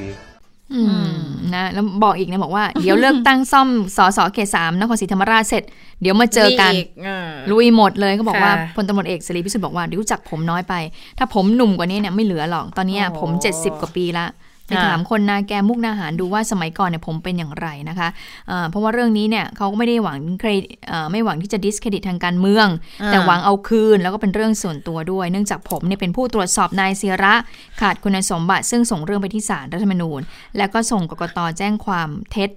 [1.55, 5.63] นะแล้วบอกอีกนะบอกว่า เดี๋ยวเลือกตั้งซ่อมสสเขตสามนครศรีธรรมราชเสร็จ
[6.03, 10.75] เดี๋ยวมาเจอกันมีกอ่าลุยหมดเลยเขาบอกว่าค่ะพลตำรวจเอกเสรีพิสุทธิ์บอกว่าเดี๋ยวรู้จักผมน้อยไป
[11.19, 14.27] ถ้าผมหนุ่มกว่านี้เนี่ยไม่เหลือหรอกตอนเนี้ยโอ้ผม70กว่าปีละ
[14.69, 18.09] ไปอ่าถามคนนาแกมุกดาหารดูว่าสมัยก่อนเนี่ยผมเป็นอย่างไรนะคะ
[18.49, 22.67] เอ่อเพราะว่าเรื่องนี้เนี่ยเขาก็ไม่ได้หวังเครดิตเอ่อไม่หวังที่จะดิสเครดิตทางการเมือง
[23.03, 27.35] อ่าแต่หวังเอาคืนแล้วก็เป็นเรื่องส่วนตัวด้วย เนื่องจากผมเนี่ยเป็นผู้ตรวจสอบนายศิระ
[27.81, 30.21] ขาดคุณสมบัติ ซึ่งส่งเรื่องไปที่ศาลรัฐธรรมนูญ
[30.57, 32.51] แล้วก็ส่งกกตแจ้งความเท็จ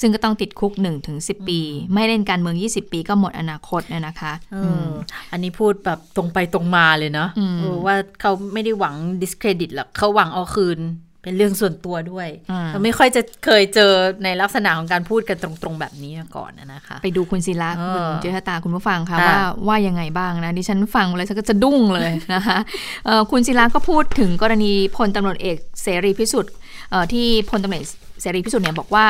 [0.00, 1.60] ซึ่งก็ต้องติดคุก1ถึง10ปี
[1.92, 4.92] ไม่เล่นการเมือง 20 ปีก็หมดอนาคตเนี่ยนะคะเอออ
[5.32, 10.78] อันนี้พูดแบบตรงไปตรงมาเลยเนาะอืมเออว่าเขาไม่ได้หวัง discredit หรอกเขาหวังเอาคืน
[11.26, 13.92] เป็นเรื่องส่วนตัวด้วยอ่าเราไม่ค่อยจะเคยเจอ
[14.24, 22.58] ในลักษณะของการพูดกันตรงๆแบบนี้มาก่อนนะนะคะ ไปดูคุณศิระเออคุณเจษตาคุณผู้ฟังค่ะค่ะว่าว่ายังไงบ้างนะดิฉันฟังเลยฉันก็จะดุ้งเลยนะคะ
[23.06, 26.52] เอ่อคุณศิระก็พูดถึงกรณีพลตำรวจเอกเสรีพิสุทธิ์
[26.90, 27.84] เอ่อที่พลตำรวจ
[28.20, 29.06] เสรีพิสุทธิ์เนี่ยบอกว่า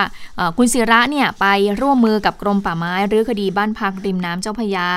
[0.59, 1.47] คุณศิระเนี่ยไป
[1.81, 4.89] ร่วมมือกับกรมป่าไม้รื้อคดีบ้านพักริมน้ำเจ้าพยา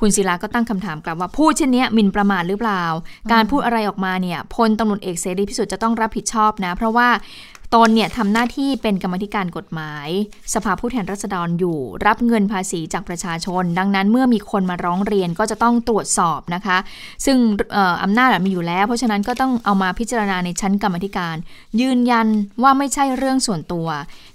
[0.00, 2.84] คุณศิระก็ตั้งคำถามกลับว่าพูดเช่นนี้หมิ่นประมาทหรือเปล่า
[3.32, 7.08] การพูดอะไรออกมาเนี่ยพลตำรวจเอกเสรีพิสุทธิ์จะต้องรับผิดชอบนะ เพราะว่า
[7.74, 10.08] ตนเนี่ยทำหน้าที่เป็นกรรมธิการกฎหมาย
[10.54, 16.78] สภาผู้แทนราษฎรอยู่ รับเงินภาษีจากประชาชน ดังนั้นเมื่อมีคนมาร้องเรียนก็จะต้องตรวจสอบนะคะ
[17.24, 17.36] ซึ่ง
[17.76, 21.36] อออำนาจมีอยู่แล้ว เพราะฉะนั้นก็ต้องเอามาพิจารณาในชั้นกรรมธิการ
[21.80, 22.26] ยืนยัน
[22.62, 23.88] ว่าไม่ใช่เรื่องส่วนตัว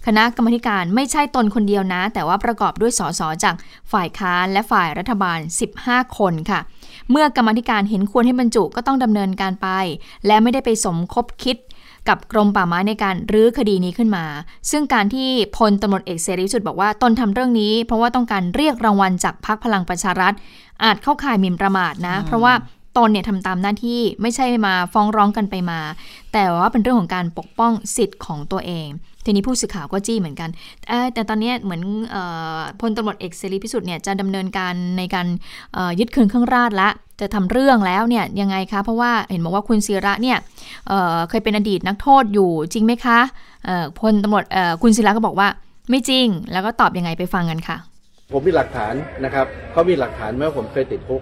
[0.06, 3.56] คณะกรรมธิการไม่ใช่ตนคนเดียวนะ แต่ว่าประกอบด้วยสสจาก
[3.92, 5.40] ฝ่ายค้านและฝ่ายรัฐบาล
[5.78, 6.60] 15 คนค่ะ
[7.12, 9.68] เมื่อกรรมธิการเห็นควรให้บรรจุก็ต้องดำเนินการไป
[10.26, 11.58] และไม่ได้ไปสมคบคิด
[12.10, 14.26] กับกรมป่าไม้ในการรื้อคดีนี้ขึ้นมา
[14.72, 20.34] ซึ่งการที่พลตำรวจเอกเสรีสุดบอกว่าตนทำเรื่องนี้ เพราะว่าต้องการเรียกรางวัลจากพรรคพลังประชารัฐ
[20.84, 22.54] อาจเข้าข่ายหมิ่นประมาทนะ เพราะว่า
[22.98, 25.80] ตนเนี่ยทำตามหน้าที่ไม่ใช่มาฟ้องร้องกันไปมา
[26.34, 28.88] แต่ว่าเป็นเรื่องของการปกป้องสิทธิ์ของตัวเอง
[29.26, 30.50] ทีนี้ผู้สื่อข่าวก็จี้เหมือนกัน
[31.14, 31.82] แต่ตอนนี้เหมือน
[32.16, 32.18] อ
[32.58, 35.28] อพลตำรวจเอกเสรีพิสุทธิ์เนี่ยจะดำเนินการในการ
[36.00, 36.90] ยึดคืนเครื่องราชละ
[37.22, 40.38] จะทำเรื่องแล้วเนี่ยยังไงคะเพราะว่าเห็นบอกว่าคุณศิระเนี่ย
[40.88, 43.20] เเคยเป็นอดีตนักโทษอยู่จริงไหมคะ
[44.00, 44.46] พลตำรวจ
[44.82, 45.48] คุณศิระก็บอกว่า
[45.90, 47.78] ไม่จริง แล้วก็ตอบยังไงไปฟังกันค่ะ
[48.32, 48.94] ผมมีหลักฐาน
[49.26, 51.22] นะครับเขามีหลักฐานไหมว่าผมเคยติดคุก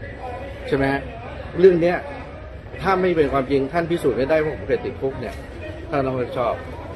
[0.67, 1.01] ใช่ไหมฮะ
[1.59, 1.97] เรื่องเนี้ย
[2.81, 5.33] ถ้าไม่เป็นความจริงท่านพิสูจน์ไม่ได้ว่าผมเคยติดคุกเนี่ย
[5.89, 6.53] ท่านต้องรับผิดชอบ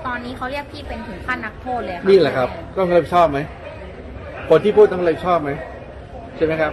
[0.08, 3.40] ตอนนี้เขาเรียกพี่เป็นถึงขั้นนักโทษเลยค่ะนี่แหละครับ ต้องรับผิดชอบไหม
[4.50, 5.52] คนที่พูดต้องรับผิดชอบไหม
[6.38, 6.72] ใช่ไหมครับ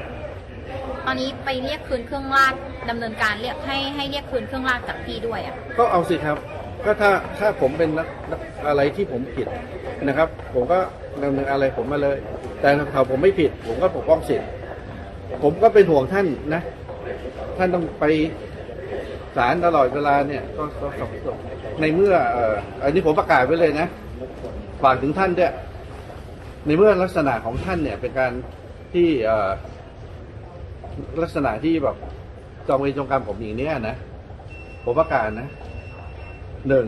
[1.07, 2.55] ตอนนี้ไปเรียกคืนเครื่องราช
[2.91, 6.37] ดำเนินการเรียกให้ให้เรียกคืนเครื่องราชจากพี่ด้วยอะก็เอาสิครับ
[6.85, 9.47] ก็ถ้าถ้าผมเป็นนักนักอะไรที่ผมผิด
[10.09, 10.79] นะครับ ผมก็
[11.23, 12.19] ดำเนินอะไรผมมาเลย
[12.61, 14.49] แต่ถ้าผมไม่ผิด ผมก็ปกป้องสิทธิ์
[15.43, 16.63] ผมก็เป็นห่วงท่านนะ
[17.59, 18.05] ท่านต้องไป
[19.37, 21.33] ศาลตลอดเวลาเนี่ยก็ก็ก็ก็
[21.81, 23.87] ในเมื่อเอ่ออันนี้ผมประกาศไว้เลยนะ
[24.83, 25.53] ฝากถึงท่านด้วย
[26.67, 28.33] ในเมื่อลักษณะของท่านเนี่ย เป็นการ
[28.95, 29.51] ที่เอ่อ
[31.23, 31.97] ลักษณะที่แบบ
[32.69, 33.97] จองเวรจองกรรมผมอย่างเนี้ยนะ
[34.85, 35.49] ผมประกาศนะ
[36.69, 36.87] หนึ่ง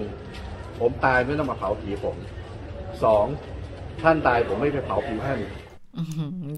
[0.80, 2.16] ผมตายไม่ต้องมาเผาผีผม
[3.04, 3.26] สอง
[4.02, 5.38] ท่านตายผมไม่ไปเผาผีท่าน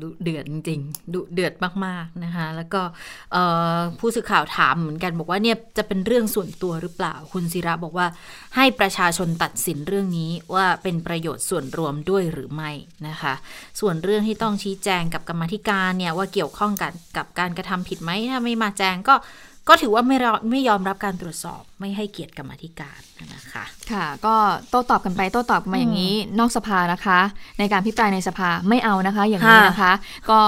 [0.03, 1.55] ดุเดือดจริงๆดุเดือด
[1.87, 2.83] มากๆนะคะ แล้วก็
[3.99, 8.07] ผู้สื่อข่าวถามเหมือนกันบอกว่าเนี่ยจะเป็นเรื่องส่วนตัวหรือเปล่า คุณศิระบอกว่า
[8.57, 12.71] ให้ประชาชนตัดสินเรื่องนี้ว่าเป็นประโยชน์ส่วนรวมด้วยหรือไม่
[13.09, 13.35] นะคะ
[13.81, 19.15] ส่วนเรื่องที่ต้องชี้แจงกับกรรมธิการเนี่ยว่าเกี่ยวข้องกันกับการกระทำผิดไหมถ้าไม่มาแจงก็
[19.69, 23.01] ก็ถือว่าไม่รอไม่ยอมรับการตรวจสอบ ไม่ให้เกียรติกรรมาธิการ
[23.35, 24.35] นะคะค่ะ ก็
[24.71, 27.21] โต้ตอบกันไปโต้ตอบกันมาอย่างนี้นอกสภานะคะ
[27.59, 29.93] ในการพิปรายในสภาไม่เอานะคะ อย่างนี้นะคะ
[30.31, 30.41] ก็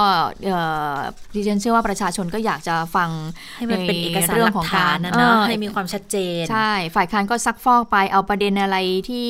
[0.45, 0.59] เอ่
[0.93, 0.95] อ
[1.35, 3.09] ดิฉันเชื่อว่าประชาชนก็อยากจะฟัง
[3.57, 8.77] ให้มันเป็นเอกสารเรื่หอลังของกกาฐานรนะเนาะเออให้มีความชัดเจน ใช่ ฝ่ายค้านก็ซักฟอกไปเอาประเด็นอะไร
[9.09, 9.29] ที่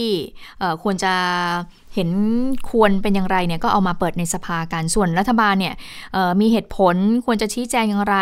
[0.60, 1.14] เอ่อควรจะ
[1.96, 2.10] เห็น
[2.70, 5.76] ควรเป็นอย่างไรเนี่ยก็เอามาเปิดในสภากันส่วนรัฐบาลเนี่ย
[6.14, 6.96] เอ่อมีเหตุผล
[7.26, 8.18] ควรจะชี้แจงอย่างไร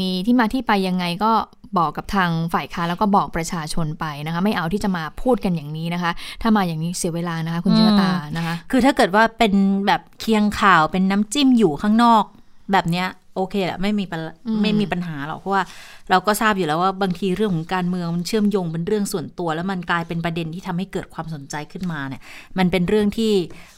[0.00, 1.32] มีที่มาที่ไปยังไงก็
[1.78, 6.12] บอกกับทางฝ่ายค้านแล้วก็บอกประชาชนไปนะคะ ไม่เอาที่จะมาพูดกันอย่างนี้นะคะ
[6.42, 9.52] ถ้ามาอย่างนี้เสียเวลานะคะ คุณอืมเจษตานะคะ คือถ้าเกิดว่าเป็น
[9.86, 12.24] แบบเคียงข่าวเป็นน้ำจิ้มอยู่ข้างนอก
[12.72, 15.62] แบบเนี้ย โอเคแหละไม่มีปัญอืมไม่มีปัญหาหรอกเพราะว่า
[16.10, 22.22] เราก็ทราบอยู่แล้วว่าบางทีเรื่องของการเมืองมันเชื่อมโยงเป็นเรื่องส่วนตัว แล้วมันกลายเป็นประเด็นที่ทำให้เกิดความสนใจขึ้นมาเนี่ย
[22.58, 23.32] มันเป็นเรื่องที่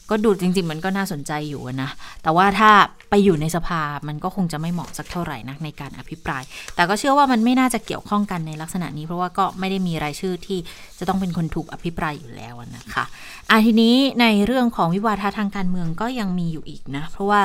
[0.09, 1.89] ก็ดูจริง ๆ มันก็น่าสนใจอยู่อะนะ
[2.23, 2.71] แต่ว่าถ้า
[3.09, 6.43] ไปอยู่ในสภามันก็คงจะไม่เหมาะสักเท่าไหร่นักในการอภิปราย
[6.75, 10.59] แต่ก็เชื่อว่ามันไม่น่าจะเกี่ยวข้องกันในลักษณะนี้ เพราะว่าก็ไม่ได้มีรายชื่อที่
[10.99, 13.05] จะต้องเป็นคนถูกอภิปรายอยู่แล้วอะนะคะ
[13.49, 17.41] อะทีนี้ในเรื่องของวิวาทะทางการเมืองก็ยังมีอยู่อีกนะเพราะว่า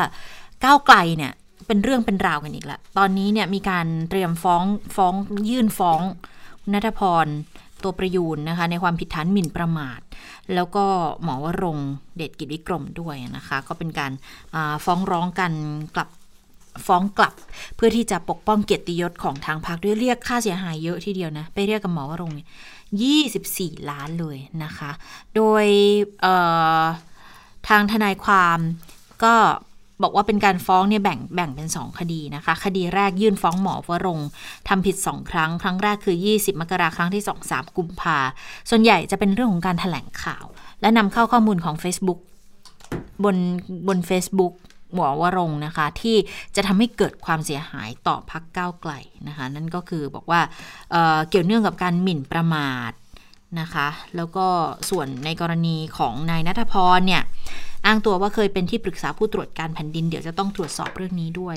[0.65, 1.33] ก้าวไกลเนี่ย
[1.67, 4.65] เป็นเรื่องเป็นราวกันอีกละ ตอนนี้เนี่ยมีการเตรียมฟ้อง
[4.97, 5.15] ฟ้อง
[5.49, 6.01] ยื่นฟ้อง
[6.73, 7.27] นัทพร
[7.83, 10.01] ตัวประยูนนะคะในความผิดฐานหมิ่นประมาท
[10.55, 10.85] แล้วก็
[11.23, 11.79] หมอวรง
[12.17, 15.53] เดชกิจวิกรมด้วยนะคะ ก็เป็นการาฟ้องร้องกัน
[15.95, 16.09] กลับ
[16.87, 17.35] ฟ้องกลับ
[17.77, 22.33] เพื่อที่จะปกป้องเกียรติยศของทางพรรคด้วยเรียกค่าเสียหายเยอะทีเดียวนะ ไปเรียกกับหมอวรง
[23.11, 24.91] 24 ล้านเลยนะคะ
[25.37, 25.67] โดย
[27.69, 28.59] ทางทนายความ
[29.25, 29.35] ก็
[30.03, 34.21] บอกว่าเป็นการฟ้องเนี่ยแบ่งแบ่งเป็น 2 คดีนะคะ คดีแรกยื่นฟ้องหมอวรง
[34.69, 38.19] ทำผิด 2 ครั้ง ครั้งแรกคือ 20 มกราครั้งที่ 2 3 กุมภา
[38.71, 40.47] ส่วนใหญ่จะเป็นเรื่องของการถแถลงข่าว
[40.81, 42.21] และนำเข้าข้อมูลของ Facebook
[43.25, 43.37] บน
[43.89, 44.55] บน Facebook
[44.95, 46.17] หมอวรงนะคะ ที่
[46.57, 48.93] จะทำให้เกิดความเสียหายต่อพักก้าวไกล
[49.29, 50.41] นะคะ นั่นก็คือบอกว่า
[50.91, 52.93] เเกี่ยวเนื่องกับการหมิ่นประมาท
[53.61, 54.47] นะคะ แล้วก็
[54.91, 57.23] ส่วนในกรณีของนายนัทพรเนี่ย
[57.87, 61.57] อ้างตัวว่าเคยเป็นที่ปรึกษาผู้ตรวจการแผ่นดินเดี๋ยวจะต้องตรวจสอบเรื่องนี้ด้วย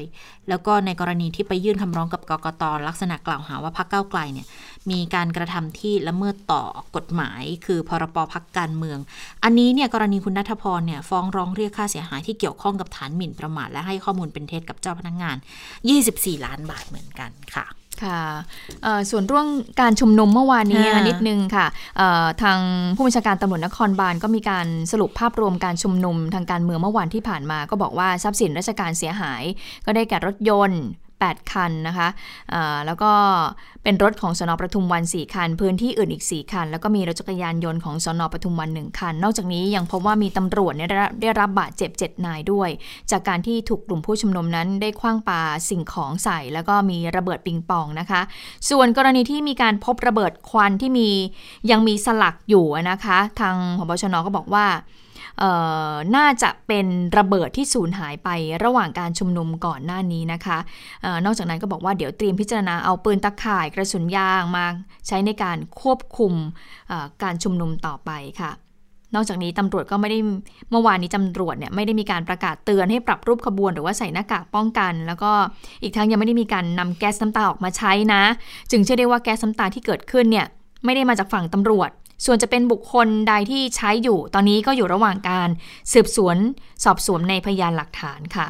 [0.49, 4.47] แล้วก็ในกรณีที่ไปยื่นคำร้องกับกกตลักษณะกล่าวหาว่าพรรคก้าไกลเนี่ย
[4.91, 6.63] มีการกระทำที่ละเมิดต่อ
[6.95, 8.99] กฎหมาย คือพรบพักการเมือง
[9.43, 15.37] อันนี้เนี่ยกรณีคุณนัทพรเนี่ยฟ้องร้องเรียกค่าเสียหายที่เกี่ยวข้องกับฐานหมิ่นประมาทและให้ข้อมูลเป็นเท็จกับเจ้าพนักงาน
[15.91, 17.65] 24 ล้านบาทเหมือนกันค่ะ
[18.03, 18.21] ค่ะ
[18.83, 19.47] เอ่อส่วนเรื่อง
[19.81, 21.65] การชุมนุมเมื่อวานนี้ค่ะนิดนึงค่ะ
[21.97, 22.59] เอ่อทาง
[22.95, 29.43] ผู้บัญชาการตำรวจนครบาลก็มีการสรุปภาพรวมการชุมนุมทางการเมืองเมื่อวานที่ผ่านมา ก็บอกว่าทรัพย์สินราชการเสียหาย
[29.85, 30.83] ก็ได้แก่รถยนต์
[31.29, 32.07] 8 คันนะคะ
[32.85, 33.11] แล้วก็
[33.83, 42.69] เป็นรถของสนปทุมวัน 4 คัน พื้นที่อื่นอีก 4 คัน แล้วก็มีรถจักรยานยนต์ของสนปทุมวัน 1 คัน นอกจากนี้ยังพบว่ามีตำรวจได้รับได้รับาดเจ็บ 7 นายด้วย
[43.11, 48.21] จากการที่ถูกกลุ่มผู้ชุมนุมนั้นได้คว้างปาสิ่งของใส่ แล้วก็มีระเบิดปิงปองนะคะ
[48.69, 51.09] ส่วนกรณีที่มีการพบระเบิดควันที่มี
[51.71, 54.65] ยังมีสลักอยู่นะคะ ทางพบชนก็บอกว่า
[56.15, 58.29] น่าจะเป็นระเบิดที่สูญหายไป
[58.63, 60.57] ระหว่างการชุมนุมก่อนหน้านี้นะคะ
[61.05, 64.65] ออนอกจากนั้นก็บอกว่าเดี๋ยวเตรียมพิจารณาเอาปืนตะข่ายกระสุนยางมา
[65.07, 66.33] ใช้ในการควบคุม
[67.23, 68.11] การชุมนุมต่อไป
[68.41, 68.51] ค่ะ
[69.15, 70.19] นอกจากนี้ตำรวจก็ไม่ได้
[70.71, 75.31] เมื่อวานนี้ตำรวจเนี่ยไม่ได้มีการประกาศเตือนให้ปรับรูปขบวน หรือว่าใส่หน้ากากป้องกัน แล้วก็
[75.83, 78.23] อีกทั้งยังไม่ได้มีการนำแก๊สน้ำตาออกมาใช้นะ
[78.71, 80.45] จึงเชื่อได้ว่าแก๊สน้ำตาที่เกิดขึ้นเนี่ย
[80.85, 81.89] ไม่ได้มาจากฝั่งตำรวจ
[82.25, 85.49] ส่วนจะเป็นบุคคลใดที่ใช้อยู่ ตอนนี้ก็อยู่ระหว่างการ
[85.93, 86.37] สืบสวน
[86.83, 88.47] สอบสวนในพยานหลักฐานค่ะ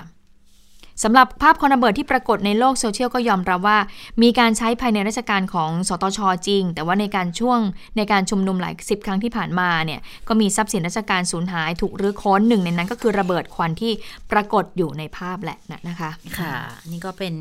[1.04, 3.78] สำหรับภาพคอนระเบิดที่ปรากฏในโลกโซเชียลก็ยอมรับว่า
[4.24, 7.60] มีการใช้ภายในราชการของสตชจริง แต่ว่าในการช่วง
[7.98, 13.92] ในการชุมนุมหลายสิบครั้งที่ผ่านมาเนี่ยก็มีทรัพย์สินราชการสูญหายถูกรื้อค้นหนึ่งในนั้นก็คือระเบิดควันที่
[14.32, 15.58] ปรากฏอยู่ในภาพแหละ
[15.90, 16.54] นะคะ ค่ะ
[16.92, 17.34] นี่ก็เป็น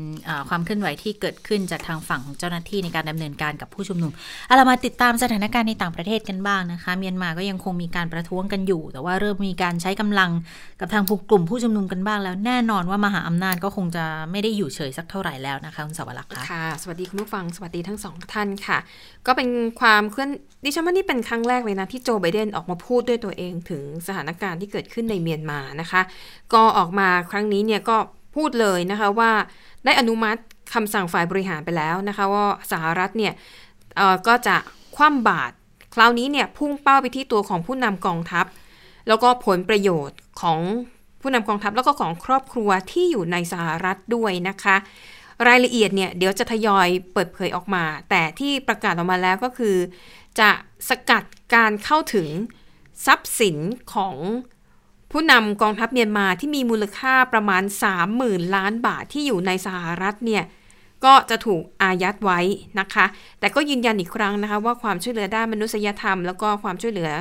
[0.49, 4.11] ความเคลื่อนไหวที่เกิดขึ้นจากทางฝั่งของเจ้าหน้าที่ในการดำเนินการกับผู้ชุมนุม
[4.47, 10.31] เอาเรามาติดตามสถานการณ์ในต่างประเทศกันบ้างนะคะ เมียนมาก็ยังคงมีการประท้วงกันอยู่ แต่ว่าเริ่มมีการใช้กำลัง
[10.79, 18.77] กับทางกลุ่มผู้ชุมนุมกันบ้างแล้วแน่นอนว่ามหาอำนาจก็คงจะไม่ได้อยู่เฉยสักเท่าไหร่แล้วนะคะคุณสวรักษ์คะค่ะ สวัสดีคุณผู้ฟังสวัสดีทั้งสองท่านค่ะ
[19.25, 20.29] ก็เป็นความเคลื่อน
[20.63, 26.01] ดิฉันว่านี่เป็นครั้งแรกเลยนะที่โจไบเดนออกมาพูดด้วยตัวเองถึงสถานการณ์ที่เกิดขึ้นในเมียนมานะคะ
[26.53, 27.97] ก็ออกมาครั้งนี้เนี่ยก็
[28.35, 29.31] พูดเลยนะคะว่า
[29.85, 30.39] ได้อนุมัติ
[30.73, 33.33] คำสั่งฝ่ายบริหารไปแล้วนะคะว่าสหรัฐเนี่ย
[34.27, 34.55] ก็จะ
[34.95, 35.53] คว่ำบาตร
[35.93, 38.45] คราวนี้เนี่ยพุ่งเป้าไปที่ตัวของผู้นำกองทัพ
[39.07, 40.59] แล้วก็ผลประโยชน์ของ
[41.25, 44.75] ผู้นำกองทัพแล้วก็ของครอบครัวที่อยู่ในสหรัฐด้วยนะคะ
[45.47, 49.75] รายละเอียดเนี่ยเดี๋ยวจะทยอยเปิดเผยออกมา แต่ที่ประกาศออกมาแล้วก็คือ
[50.39, 50.49] จะ
[50.89, 51.23] สกัด
[51.53, 52.27] การเข้าถึง
[53.05, 53.57] ทรัพย์สิน
[53.93, 54.15] ของ
[55.11, 57.63] ผู้นำกองทัพเมียนมาที่มีมูลค่าประมาณ
[58.09, 60.43] 30,000 ล้านบาทที่อยู่ในสหรัฐเนี่ย
[61.05, 62.39] ก็จะถูกอายัดไว้
[62.79, 63.05] นะคะ
[63.39, 67.11] แต่ก็ยืนยันอีกครั้งนะคะว่าความช่วยเหลือด้านมนุษยธรรม แล้วก็ความช่วยเหลือ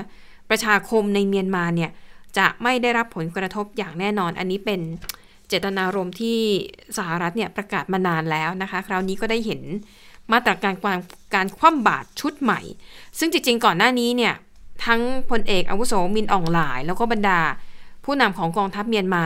[0.51, 1.91] ประชาคมในเมียนมาเนี่ย
[2.39, 4.81] จะไม่ได้รับผลกระทบอย่างแน่นอน อันนี้เป็น
[5.49, 6.39] เจตนารมณ์ที่
[6.99, 9.63] สหรัฐเนี่ยประกาศมานานแล้วนะคะ คราวนี้ก็ได้เห็น
[10.33, 11.01] มาตรการการ
[11.35, 12.61] การคว่ำบาตรชุดใหม่
[13.19, 14.35] ซึ่งจริงๆ ก่อนหน้านี้เนี่ย
[14.87, 17.41] ทั้งพลเอกอาวุโสมินอ่องหล่าย แล้วก็บรรดา
[18.05, 19.25] ผู้นำของกองทัพเมียนมา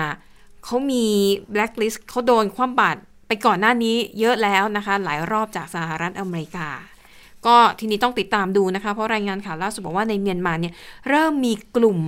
[0.65, 1.05] เขามี
[1.53, 2.99] แบล็คลิสต์เขาโดนคว่ำบาตร
[3.29, 6.69] ไปก่อนหน้านี้เยอะแล้วนะคะ หลายรอบจากสหรัฐอเมริกา
[7.47, 10.75] ก็ทีนี้ต้องติดตามดูนะคะ เพราะรายงานข่าวล่าสุดบอกว่าในเมียนมาเนี่ย
[11.09, 11.99] เริ่มมีกลุ่ม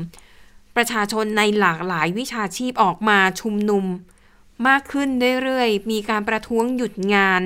[0.76, 3.84] ประชาชนในหลากหลายวิชาชีพออกมาชุมนุม
[4.68, 5.08] มากขึ้น
[5.42, 7.42] เรื่อยๆ มีการประท้วงหยุดงาน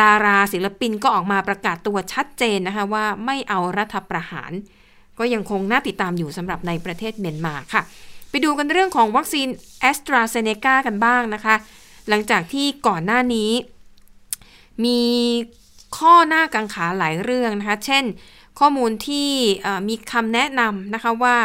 [0.00, 4.52] ดาราศิลปินก็ออกมาประกาศตัวชัดเจนนะคะว่าไม่เอารัฐประหาร
[5.18, 7.82] ก็ยังคงน่าติดตามอยู่สำหรับในประเทศเมียนมาค่ะ
[8.30, 9.48] ไปดูกันเรื่องของวัคซีน
[9.80, 11.54] แอสตราเซเนกากันบ้างนะคะ
[12.08, 13.50] หลังจากที่ก่อนหน้านี้
[14.84, 15.00] มี
[15.98, 18.04] ข้อหน้ากังขาหลายเรื่องนะคะ เช่น
[18.58, 19.30] ข้อมูลที่
[19.88, 21.36] มีคำแนะนำนะคะว่า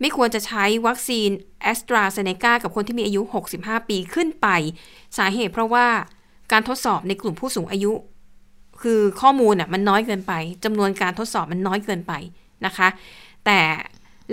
[0.00, 1.28] ไม่ควรจะใช้วัคซีน
[1.62, 3.22] แอสตราเซเนกากับคนที่มีอายุ
[3.56, 4.48] 65 ปีขึ้นไป
[5.18, 5.86] สาเหตุเพราะว่า
[6.52, 7.92] การทดสอบในกลุ่มผู้สูงอายุ
[8.82, 10.32] คือข้อมูลอะมันน้อยเกินไป
[10.64, 12.12] จำนวนการทดสอบมันน้อยเกินไป
[12.66, 12.88] นะคะ
[13.46, 13.60] แต่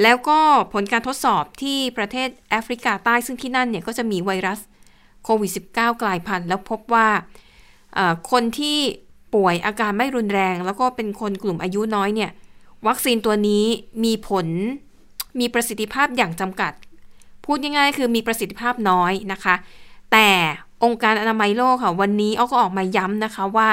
[0.01, 0.39] แล้วก็
[0.73, 4.59] ผลการทดสอบที่ประเทศแอฟริกาใต้ซึ่งที่นั่นเนี่ยก็จะมีไวรัส
[5.23, 7.07] โควิด -19 กลายพันธุ์แล้วพบว่า
[8.31, 8.77] คนที่
[9.33, 12.31] ป่วยอาการไม่รุนแรง แล้วก็เป็นคนกลุ่มอายุน้อยเนี่ย
[12.87, 13.65] วัคซีนตัวนี้
[14.03, 14.47] มีผล
[15.39, 16.73] มีประสิทธิภาพอย่างจำกัด
[17.45, 19.55] พูดง่ายๆ คือมีประสิทธิภาพน้อยนะคะ
[20.11, 20.29] แต่
[20.83, 23.69] องค์การอนามัยโลกค่ะ วันนี้เอาก็ออกมาย้ำนะคะว่า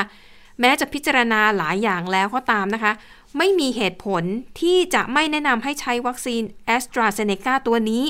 [0.61, 2.93] แม้จะพิจารณาหลายอย่างแล้วก็ตามนะคะ
[3.39, 4.23] ไม่มีเหตุผล
[4.61, 8.05] ที่จะไม่แนะนำให้ใช้วัคซีนแอสตราเซเนกาตัวนี้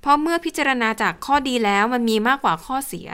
[0.00, 3.08] เพราะเมื่อพิจารณาจากข้อดีแล้วมันมีมากกว่าข้อเสีย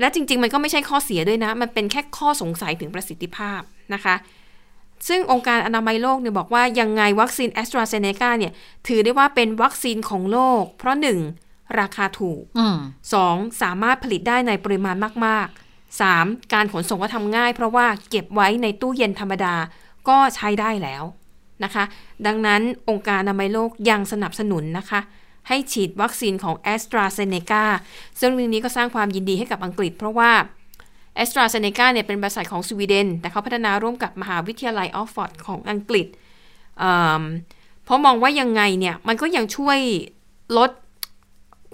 [0.00, 3.60] และจริงๆ มันก็ไม่ใช่ข้อเสียด้วยนะ มันเป็นแค่ข้อสงสัยถึงประสิทธิภาพ
[3.94, 4.14] นะคะ
[5.08, 8.52] ซึ่งองค์การอนามัยโลกเนี่ยบอกว่ายังไงวัคซีนแอสตราเซเนกาเนี่ย
[8.86, 11.18] ถือได้ว่าเป็นวัคซีนของโลก เพราะหนึ่ง
[11.80, 12.42] ราคาถูก
[13.12, 14.96] สองสามารถผลิตได้ในปริมาณ
[15.26, 16.52] มาก ๆ 3.
[16.52, 19.54] การขนส่งก็ทำง่าย เพราะว่าเก็บไว้ในตู้เย็นธรรมดา
[20.08, 21.04] ก็ใช้ได้แล้ว
[21.64, 21.84] นะคะ
[22.26, 25.00] ดังนั้นองค์การอนามัยโลกยังสนับสนุนนะคะ
[25.48, 27.64] ให้ฉีดวัคซีนของ a s t r a z เซ e c a
[28.20, 30.30] ซึ่งเรื่องนี้ก็สร้างความยินดีให้กับอังกฤษ เพราะว่า
[31.22, 36.06] a s t r a z เซ e c a เนี่ยเป็นบริษัทของสวีเดน แต่เขาพัฒนาร่วมกับมหาวิทยาลัยออกฟอร์ดของอังกฤษ
[37.84, 39.78] เพราะมองว่ายังไงเนี่ยมันก็ยังช่วย
[40.58, 40.70] ลด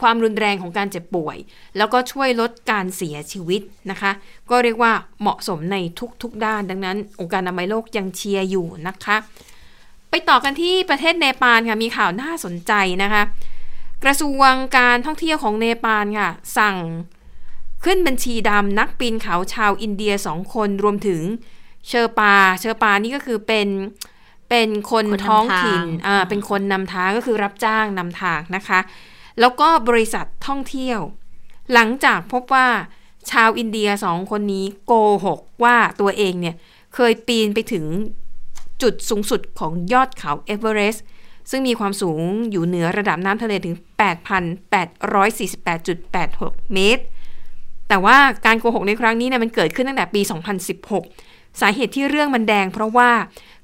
[0.00, 1.36] ความรุนแรงของการเจ็บป่วย
[1.76, 4.12] แล้วก็ช่วยลดการเสียชีวิตนะคะ
[4.50, 5.76] ก็เรียกว่าเหมาะสมใน
[6.22, 9.16] ทุกๆด้าน ดังนั้น องค์การอนามัยโลกยังเชียร์อยู่นะคะ
[10.10, 12.72] ไปต่อกันที่ประเทศเนปาลค่ะ มีข่าวน่าสนใจ
[13.02, 13.22] นะคะ
[14.04, 16.76] กระทรวงการท่องเที่ยวของเนปาลค่ะ สั่ง
[17.84, 21.22] ขึ้นบัญชีดำนักปีนเขาชาวอินเดียสองคนรวมถึง
[21.88, 23.68] เชอปา เชอปานี่ก็คือเป็น
[24.48, 28.80] เป็นคนท้องถิ่นอ่าเป็นคนนำทางก็คือรับจ้างนำทางนะคะ
[29.40, 31.00] แล้วก็บริษัทท่องเที่ยว
[31.72, 32.68] หลังจากพบว่า
[33.30, 34.92] ชาวอินเดียสองคนนี้โก
[35.24, 36.56] หกว่าตัวเองเนี่ย
[36.94, 37.84] เคยปีนไปถึง
[38.82, 41.04] จุดสูงสุดของยอดเขาเอเวอเรสต์
[41.50, 42.20] ซึ่งมีความสูง
[42.50, 43.74] อยู่เหนือระดับน้ำทะเลถึง
[45.38, 47.04] 8,848.86 เมตร
[47.90, 48.16] แต่ว่า
[48.46, 50.20] การโกหกในครั้งนี้เนี่ยมันเกิดขึ้นตั้งแต่ปี
[50.90, 53.10] 2016 สาเหตุที่เรื่องมันแดง เพราะว่า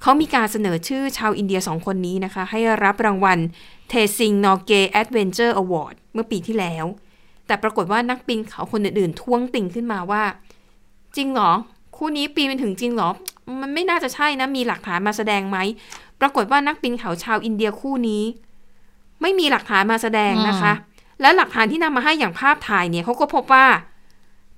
[0.02, 3.38] เขามีการเสนอชื่อชาวอินเดียสองคนนี้นะคะ ให้รับรางวัล
[3.88, 6.84] Tenzing Norgay Adventure Award เมื่อปีที่แล้ว
[7.46, 10.22] แต่ปรากฏว่านักปีนเขาคนอื่นๆท้วงติ่งขึ้นมาว่า
[11.16, 11.52] จริงเหรอ
[11.96, 13.10] คู่นี้ปีนไปถึงจริงเหรอ
[13.60, 15.58] มันไม่น่าจะใช่นะ มีหลักฐานมาแสดงไหม
[16.20, 18.22] ปรากฏว่านักปีนเขาชาวอินเดียคู่นี้
[19.22, 20.72] ไม่มีหลักฐานมาแสดงนะคะ
[21.20, 23.66] และหลักฐานที่นำมาให้อย่างภาพถ่ายเนี่ยเขาก็พบว่า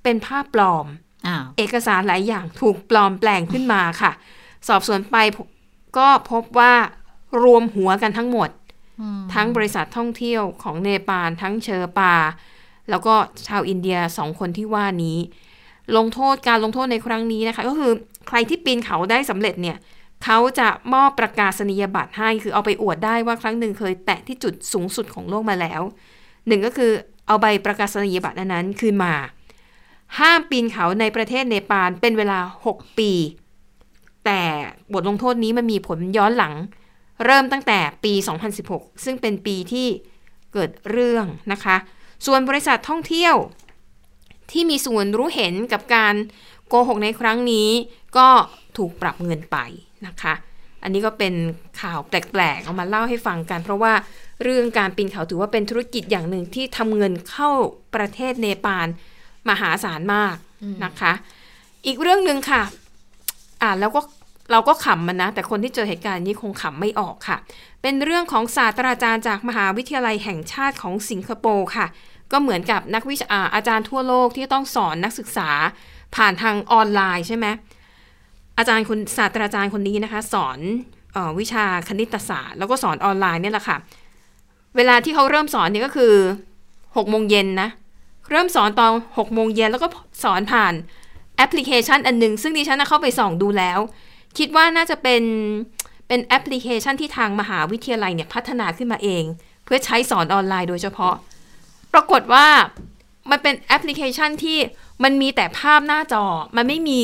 [0.09, 0.87] เป็นภาพปลอม
[1.59, 4.13] เอกสารหลายอย่างถูกปลอมแปลงขึ้นมาค่ะ
[4.69, 5.17] สอบสวนไป
[5.99, 6.75] ก็พบว่า
[7.45, 8.51] รวมหัวกันทั้งหมด
[9.35, 12.15] ทั้งบริษัทท่องเที่ยวของเนปาลทั้งเชอปา
[12.91, 13.15] แล้วก็
[13.49, 15.19] ชาวอินเดียสองคนที่ว่านี้
[15.97, 17.93] ลงโทษการลงโทษในครั้งนี้นะคะ ก็คือ
[18.29, 19.77] ใครที่ปีนเขาได้สำเร็จเนี่ย
[20.25, 25.83] เขาจะมอบประกาศนียบัตรให้คือเอาไปอวดได้ว่าครั้งหนึ่งเคยแตะที่จุดสูงสุดของโลกมาแล้ว
[26.49, 26.91] หนึ่งก็คือ
[27.27, 29.15] เอาใบประกาศนียบัตรนั้นคืนมา
[30.19, 32.39] ห้ามปีนเขาในประเทศเนปาลเป็นเวลา
[32.69, 33.13] 6 ปี
[34.25, 34.43] แต่
[34.93, 36.55] บทลงโทษนี้มันมีผลย้อนหลัง
[37.25, 38.13] เริ่มตั้งแต่ปี
[38.59, 39.89] 2016 ซึ่งเป็นปีที่
[40.53, 41.77] เกิดเรื่องนะคะ
[42.27, 43.35] ส่วนบริษัทท่องเที่ยว
[44.51, 46.15] ที่มีส่วนรู้เห็นกับการ
[46.69, 47.69] โกหกในครั้งนี้
[48.17, 48.29] ก็
[48.77, 49.59] ถูกปรับเงินไป
[50.07, 50.35] นะคะ
[50.83, 51.35] อันนี้ก็เป็น
[51.81, 53.93] ข่าวแปลกๆ เอามาเล่าให้ฟังกัน เพราะว่า
[54.43, 57.51] เรื่องการปีนเขาถือว่าเป็นธุรกิจอย่างหนึ่งที่ทำเงินเข้า
[57.95, 58.87] ประเทศเนปาล
[59.49, 60.37] มหาศาลมาก
[60.85, 61.13] นะคะ
[61.87, 62.63] อีกเรื่องหนึ่งค่ะ
[63.63, 64.01] อ่านแล้วก็
[64.53, 67.37] เราก็ขำมันนะ แต่คนที่เจอเหตุการณ์นี้คงขำไม่ออกค่ะ
[67.83, 71.87] เป็นเรื่องของศาสตราจารย์จากมหาวิทยาลัยแห่งชาติของสิงคโปร์ค่ะ
[72.33, 75.51] ก็เหมือนกับนักวิชาอาจารย์ทั่วโลกที่ต้องสอนนักศึกษา
[76.17, 77.47] ผ่านทางออนไลน์ใช่ไหม
[78.59, 80.59] อาจารย์คุณศาสตราจารย์คนนี้นะคะ สอน
[81.17, 83.77] ออวิชาคณิตศาสตร์ แล้วก็สอนออนไลน์เนี่ยแหละค่ะ
[84.77, 86.13] เวลาที่เขาเริ่มสอนเนี่ยก็คือ
[86.97, 87.69] หกโมงเย็นนะ
[88.31, 89.89] เริ่มสอนตอนหกโมงเย็นแล้วก็
[90.25, 90.75] สอนผ่าน
[91.37, 93.79] แอปพลิเคชันอันหนึ่งซึ่งดิฉันเข้าไปส่องดูแล้ว
[94.39, 95.23] คิดว่าน่าจะเป็น
[96.09, 99.25] เป็นแอปพลิเคชันที่ทางมหาวิทยาลัยเนี่ยพัฒนาขึ้นมาเอง
[99.65, 101.15] เพื่อใช้สอนออนไลน์โดยเฉพาะ
[101.95, 102.47] ปรากฏว่า
[103.31, 104.59] มันเป็นแอปพลิเคชันที่
[105.05, 106.25] มันมีแต่ภาพหน้าจอ
[106.57, 107.01] มันไม่มี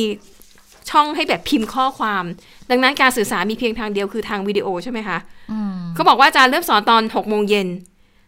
[0.90, 2.24] ช่องให้แบบพิมพ์ข้อความ
[2.70, 5.18] ดังนั้นการสื่อสารมีเพียงทางเดียวคือทางวิดีโอใช่ไหมคะ
[5.52, 7.68] อืมเขาบอกว่าอาจารย์เริ่มสอนตอน6โมงเย็น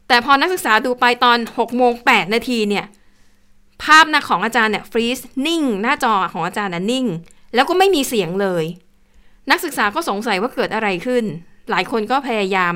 [0.08, 2.86] แต่พอนักศึกษาดูไปตอน6โมง8นาทีเนี่ย
[3.82, 7.06] ภาพหน้าของอาจารย์เนี่ยฟรีซนิ่ง หน้าจอของอาจารย์น่ะนิ่ง
[7.54, 8.64] แล้วก็ไม่มีเสียงเลย
[9.50, 11.24] นักศึกษาก็สงสัยว่าเกิดอะไรขึ้น
[11.70, 12.74] หลายคนก็พยายาม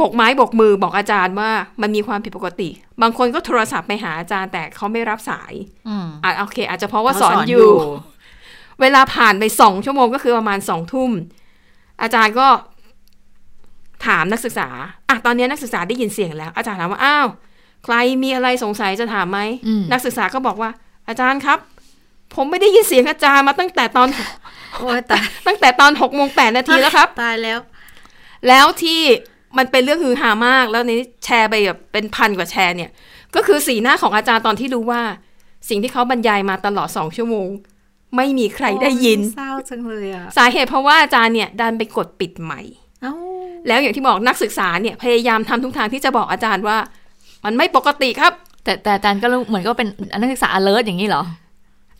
[0.00, 1.50] บกไม้บกมือบอกอาจารย์ว่า
[1.82, 2.68] มันมีความผิดปกติ
[3.02, 5.52] บางคนก็โทรศัพท์ไปหาอาจารย์แต่เขาไม่รับสาย
[5.88, 7.72] อืมอะโอเค อาจจะเพราะว่าเขาสอนสอนออยู่ยู่
[8.80, 11.10] เวลาผ่านไปสองชั่วโมงก็คือประมาณสองทุ่ม
[12.02, 12.48] อาจารย์ก็
[14.06, 14.68] ถามนักศึกษา
[15.08, 17.28] อะตอนนี้นักศึกษาได้ยินเสียงแล้ว อาจารย์ถามว่าอ้าว
[17.84, 20.70] ใครมีอะไรสงสัยจะถามไหมอืมนักศึกษาก็บอกว่า
[21.08, 21.58] อาจารย์ครับ
[22.34, 24.08] ผมไม่ได้ยินเสียงอาจารย์มาตั้งแต่ตอน
[24.78, 27.58] โอ้ยตายตั้งแต่ตอนหกโมงแปดนาทีแล้วครับ ตายแล้ว
[28.48, 29.00] แล้วที่
[29.58, 32.90] มันเป็นเรื่องฮือฮามาก แล้วนี้แชร์ไปแบบเป็นพันกว่าแชร์เนี่ย
[33.34, 35.02] ก็คือสีหน้าของอาจารย์ตอนที่รู้ว่า
[35.68, 37.48] สิ่งที่เขาบรรยายมาตลอดสองชั่วโมง
[38.16, 42.60] ไม่มีใครได้ยินเศร้าจังเลยอะสาเหตุเพราะว่าอาจารย์เนี่ยดันไปกดปิดใหม่
[43.02, 43.14] เอ้า
[43.66, 46.78] แล้วอย่างที่บอกนักศึกษาเนี่ยพยายามทำทุกทางที่จะบอกอาจารย์ว่า
[47.44, 48.32] มันไม่ปกติครับ
[48.64, 49.88] แต่แต่อาจารย์ก็รู้เหมือนก็เป็น
[50.20, 51.22] นักศึกษา alert อย่างนี้เหรอ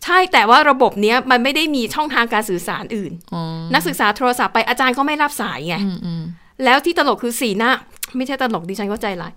[0.03, 3.41] ใช่แต่ว่าระบบเนี้ยมันไม่ได้มีช่องทางการสื่อสารอื่นอ๋อ
[3.73, 6.23] นักศึกษาโทรศัพท์ไปอาจารย์ก็ไม่รับสายไงอืมอืม
[6.65, 7.71] แล้วที่ตลกคือสีหน้า
[8.17, 9.33] ไม่ใช่ตลกดิฉันก็ใจร้าย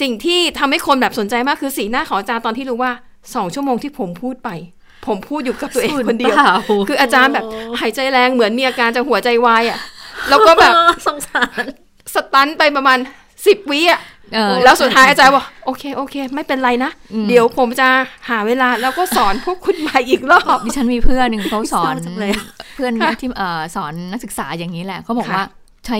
[0.00, 2.92] สิ่งที่ทำให้คนแบบสนใจมากคือสีหน้าของอาจารย์ตอนที่รู้ว่า
[3.34, 4.50] สองชั่วโมงที่ผมพูดไป
[5.06, 6.52] ผมพูดอยู่กับตัวเองคนเดียวศูนย์เปล่า
[6.88, 7.44] คืออาจารย์แบบ
[7.80, 9.78] หายใจแรงเหมือนมีอาการจะหัวใจวายอะ
[10.28, 10.74] แล้วก็แบบ
[11.06, 11.62] สงสาร
[12.14, 12.98] สตันไปประมาณ
[13.46, 14.00] สิบวิอะ
[14.34, 17.88] เออแล้วสุดท้ายอาจารย์บอกโอเคโอเค ไม่เป็นไรนะอืมเดี๋ยวผมจะ
[18.28, 22.44] หาเวลาแล้วก็สอนพวกคุณใหม่อีกรอบดิฉันมีเพื่อนหนึ่งเขาสอนเศร้าจังเลยอะ
[22.74, 25.46] เพื่อนที่เอ่อสอนนักศึกษาอย่างนี้แหละเขาบอกค่ะว่า
[25.86, 25.98] ใช้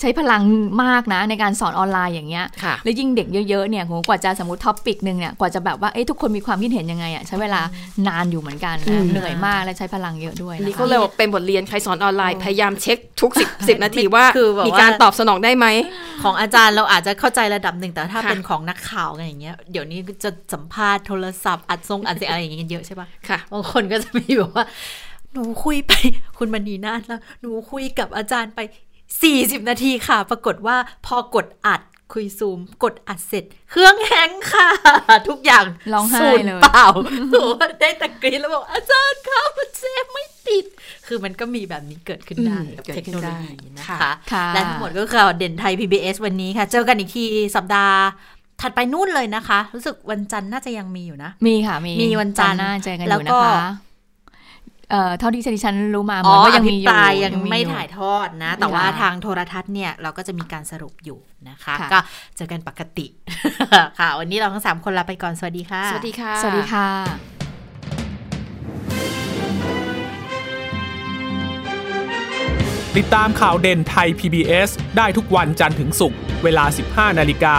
[0.00, 0.42] ใช้พลัง
[0.84, 7.60] มากนะ ในการสอนออนไลน์อย่างเงี้ยค่ะแล้วยิ่งเด็กเยอะๆเนี่ยโหกว่าจะสมมติ topic หนึ่งเนี่ย กว่าจะแบบว่า เอ้ทุกคนมีความคิดเห็นยังไงอะใช้เวลา
[8.08, 15.66] นานอยู่เหมือนกันอืมนะเหนื่อยมากและใช้พลังเยอะด้วยอันนี้นะคะก็เลยบอกเป็นบทเรียนใครสอนออนไลน์พยายามเช็คทุกสิบสิบนาทีว่าคือแบบว่ามีมีการตอบสนองได้ไหม
[16.22, 24.64] ของอาจารย์เราอาจจะเข้าใจระดับหนึ่งแต่ถ้าค่ะเป็นของนักข่าวกันอย่างเงี้ยเดี๋ยวนี้จะสัมภาษณ์โทรศัพท์อัดทรงอัดเสียงอะไรอย่างเงี้ยกันเยอะใช่ปะค่ะบางคนก็จะมีแบบว่า
[25.32, 25.92] หนูคุยไป
[26.38, 28.60] คุณมณีนาฏแล้วหนูคุยกับอาจารย์ไป
[29.22, 31.80] 40 นาทีค่ะ ปรากฏว่าพอกดอัด
[32.12, 34.68] คุยซูม กดอัดเสร็จ เครื่องแฮงก์ค่ะ
[35.28, 36.86] ทุกอย่างร้องไห้ศูนเลยเปล่า
[37.30, 37.44] หนู
[37.80, 40.64] ได้แต่กรีดแล้วบอกอาจารย์ครับมันเซฟไม่ติด
[41.06, 47.24] คือมันก็มีแบบนี้เกิดขึ้นได้อืมกับเกิดเทคขึ้นโนโลได้ยีนะค่ะคะค่ะและทั้งหมดก็คือข่าวเด่นไทย PBS วันนี้ค่ะ เจอกันอีกที
[47.56, 47.98] สัปดาห์
[48.60, 53.68] ถัดไปนู่นเลยนะคะ รู้สึกวันจันทร์น่าจะยังมีอยู่นะ มีค่ะ มีมีวันจันทร์หน้าเจอกันอแล้วยู่ก็นะคะ
[54.94, 61.18] เอ่อเท่าที่ดิฉันรู้มาเหอ๋มืออนว่าอยังภิมีอปยู่รายยังอไม่ถ่ายทอดนะ แต่ว่าค่ะทางโทรทัศน์เนี่ยเราก็จะมีการสรุปอยู่
[61.48, 61.98] นะคะค่ะก็
[62.36, 63.06] เจอกันปกติ
[63.98, 66.88] ค่ะ วันนี้เราทั้งสามคนลาไปก่อนสวัสดีค่ะ สวัสดีค่ะ สวัสดีค่ะ
[72.96, 76.64] ติดตามข่าวเด่นไทย PBS ได้ทุกวันจันทร์ถึงศุกร์เวลา
[77.10, 77.56] 15 นาฬิกา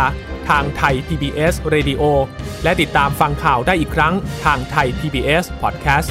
[0.49, 2.01] ทางไทย PBS Radio
[2.63, 4.13] และติดตามฟังข่าวได้อีกครั้ง
[4.45, 6.09] ทางไทย PBS Podcast